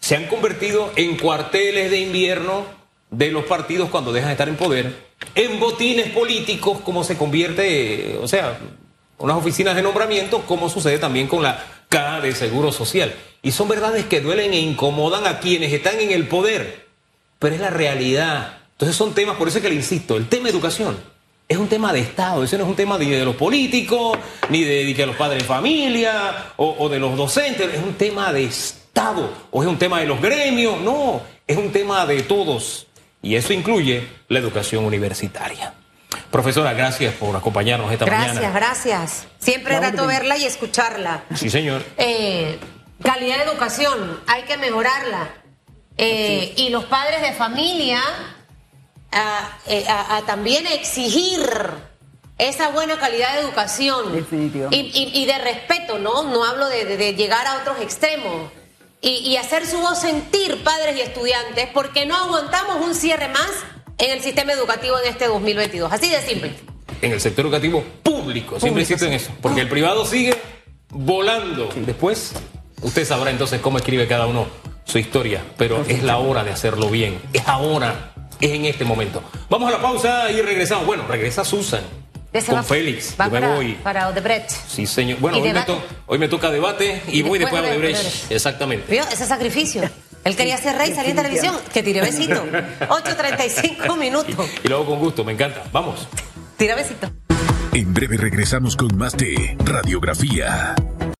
se 0.00 0.16
han 0.16 0.26
convertido 0.28 0.92
en 0.96 1.18
cuarteles 1.18 1.90
de 1.90 2.00
invierno 2.00 2.64
de 3.10 3.30
los 3.30 3.44
partidos 3.44 3.90
cuando 3.90 4.14
dejan 4.14 4.30
de 4.30 4.32
estar 4.32 4.48
en 4.48 4.56
poder, 4.56 4.96
en 5.34 5.60
botines 5.60 6.10
políticos 6.10 6.80
como 6.82 7.04
se 7.04 7.18
convierte, 7.18 8.18
o 8.20 8.26
sea, 8.26 8.58
unas 9.18 9.36
oficinas 9.36 9.76
de 9.76 9.82
nombramiento, 9.82 10.42
como 10.42 10.68
sucede 10.68 10.98
también 10.98 11.26
con 11.26 11.42
la 11.42 11.64
Caja 11.88 12.20
de 12.20 12.34
Seguro 12.34 12.72
Social. 12.72 13.14
Y 13.42 13.52
son 13.52 13.68
verdades 13.68 14.06
que 14.06 14.20
duelen 14.20 14.52
e 14.52 14.60
incomodan 14.60 15.26
a 15.26 15.38
quienes 15.38 15.72
están 15.72 16.00
en 16.00 16.10
el 16.10 16.26
poder, 16.28 16.86
pero 17.38 17.54
es 17.54 17.60
la 17.60 17.70
realidad. 17.70 18.58
Entonces 18.72 18.96
son 18.96 19.14
temas, 19.14 19.36
por 19.36 19.48
eso 19.48 19.58
es 19.58 19.62
que 19.62 19.70
le 19.70 19.76
insisto, 19.76 20.16
el 20.16 20.28
tema 20.28 20.48
educación 20.48 20.96
es 21.48 21.58
un 21.58 21.68
tema 21.68 21.92
de 21.92 22.00
Estado, 22.00 22.42
ese 22.42 22.56
no 22.56 22.64
es 22.64 22.70
un 22.70 22.76
tema 22.76 22.96
ni 22.98 23.10
de 23.10 23.24
los 23.24 23.36
políticos, 23.36 24.18
ni 24.48 24.64
de, 24.64 24.92
de 24.92 25.06
los 25.06 25.16
padres 25.16 25.42
de 25.42 25.48
familia 25.48 26.52
o, 26.56 26.88
de 26.88 26.98
los 26.98 27.16
docentes, 27.16 27.72
es 27.72 27.82
un 27.82 27.94
tema 27.94 28.32
de. 28.32 28.44
Estado 28.94 29.28
o 29.50 29.60
es 29.60 29.68
un 29.68 29.76
tema 29.76 29.98
de 29.98 30.06
los 30.06 30.22
gremios, 30.22 30.80
no, 30.80 31.20
es 31.48 31.56
un 31.56 31.72
tema 31.72 32.06
de 32.06 32.22
todos 32.22 32.86
y 33.22 33.34
eso 33.34 33.52
incluye 33.52 34.06
la 34.28 34.38
educación 34.38 34.84
universitaria. 34.84 35.74
Profesora, 36.34 36.72
gracias 36.72 37.14
por 37.14 37.36
acompañarnos 37.36 37.92
esta 37.92 38.06
gracias, 38.06 38.34
mañana. 38.34 38.58
Gracias, 38.58 38.92
gracias. 38.96 39.28
Siempre 39.38 39.74
es 39.74 39.80
grato 39.80 40.04
verla 40.08 40.36
y 40.36 40.44
escucharla. 40.44 41.22
Sí, 41.32 41.48
señor. 41.48 41.84
Eh, 41.96 42.58
calidad 43.04 43.36
de 43.36 43.44
educación, 43.44 44.20
hay 44.26 44.42
que 44.42 44.56
mejorarla. 44.56 45.28
Eh, 45.96 46.52
y 46.56 46.70
los 46.70 46.86
padres 46.86 47.22
de 47.22 47.34
familia 47.34 48.00
eh, 49.68 49.86
a, 49.88 50.22
también 50.26 50.66
exigir 50.66 51.40
esa 52.36 52.70
buena 52.70 52.98
calidad 52.98 53.34
de 53.34 53.40
educación 53.42 54.26
y, 54.72 55.26
de 55.26 55.38
respeto, 55.38 56.00
¿no? 56.00 56.24
No 56.24 56.42
hablo 56.42 56.66
de, 56.66 57.14
llegar 57.14 57.46
a 57.46 57.58
otros 57.58 57.80
extremos. 57.80 58.50
Y, 59.00 59.36
hacer 59.36 59.68
su 59.68 59.78
voz 59.78 60.00
sentir, 60.00 60.64
padres 60.64 60.96
y 60.96 61.00
estudiantes, 61.00 61.68
porque 61.72 62.06
no 62.06 62.16
aguantamos 62.16 62.84
un 62.84 62.96
cierre 62.96 63.28
más 63.28 63.52
en 63.98 64.10
el 64.10 64.20
sistema 64.20 64.52
educativo 64.52 64.98
en 65.02 65.10
este 65.10 65.26
2022. 65.26 65.92
Así 65.92 66.08
de 66.08 66.20
simple. 66.22 66.52
En 67.02 67.12
el 67.12 67.20
sector 67.20 67.44
educativo 67.44 67.84
público, 68.02 68.58
siempre 68.60 68.82
insisto 68.82 69.06
en 69.06 69.14
eso, 69.14 69.30
porque 69.40 69.60
el 69.60 69.68
privado 69.68 70.06
sigue 70.06 70.34
volando. 70.90 71.68
Después, 71.74 72.32
usted 72.82 73.04
sabrá 73.04 73.30
entonces 73.30 73.60
cómo 73.60 73.78
escribe 73.78 74.06
cada 74.06 74.26
uno 74.26 74.46
su 74.84 74.98
historia, 74.98 75.42
pero 75.56 75.84
es 75.88 76.02
la 76.02 76.18
hora 76.18 76.44
de 76.44 76.50
hacerlo 76.50 76.90
bien. 76.90 77.18
Es 77.32 77.46
ahora, 77.46 78.14
es 78.40 78.50
en 78.50 78.64
este 78.64 78.84
momento. 78.84 79.22
Vamos 79.48 79.68
a 79.68 79.72
la 79.72 79.82
pausa 79.82 80.30
y 80.30 80.40
regresamos. 80.40 80.86
Bueno, 80.86 81.06
regresa 81.06 81.44
Susan. 81.44 81.82
Con 82.46 82.64
Félix, 82.64 83.14
va 83.20 83.30
para, 83.30 83.54
voy. 83.54 83.74
para 83.74 84.08
Odebrecht. 84.08 84.50
Sí, 84.50 84.86
señor. 84.86 85.20
Bueno, 85.20 85.38
hoy 86.06 86.18
me, 86.18 86.26
toca 86.26 86.50
debate 86.50 87.00
y, 87.06 87.22
voy 87.22 87.38
después, 87.38 87.62
a 87.62 87.66
Odebrecht. 87.66 88.28
Exactamente. 88.32 88.90
¿Vio? 88.90 89.04
Ese 89.04 89.24
sacrificio. 89.24 89.88
Él 90.24 90.36
quería 90.36 90.56
ser 90.56 90.76
rey, 90.76 90.92
salir 90.94 91.10
en 91.10 91.16
televisión. 91.16 91.54
Que 91.72 91.82
tire 91.82 92.00
besito. 92.00 92.44
8.35 92.88 93.98
minutos. 93.98 94.48
Y 94.64 94.68
luego 94.68 94.86
con 94.86 94.98
gusto, 94.98 95.24
me 95.24 95.32
encanta. 95.32 95.62
Vamos. 95.72 96.08
Tira 96.56 96.74
besito. 96.74 97.10
En 97.72 97.92
breve 97.92 98.16
regresamos 98.16 98.76
con 98.76 98.96
más 98.96 99.16
de 99.16 99.56
Radiografía. 99.64 100.74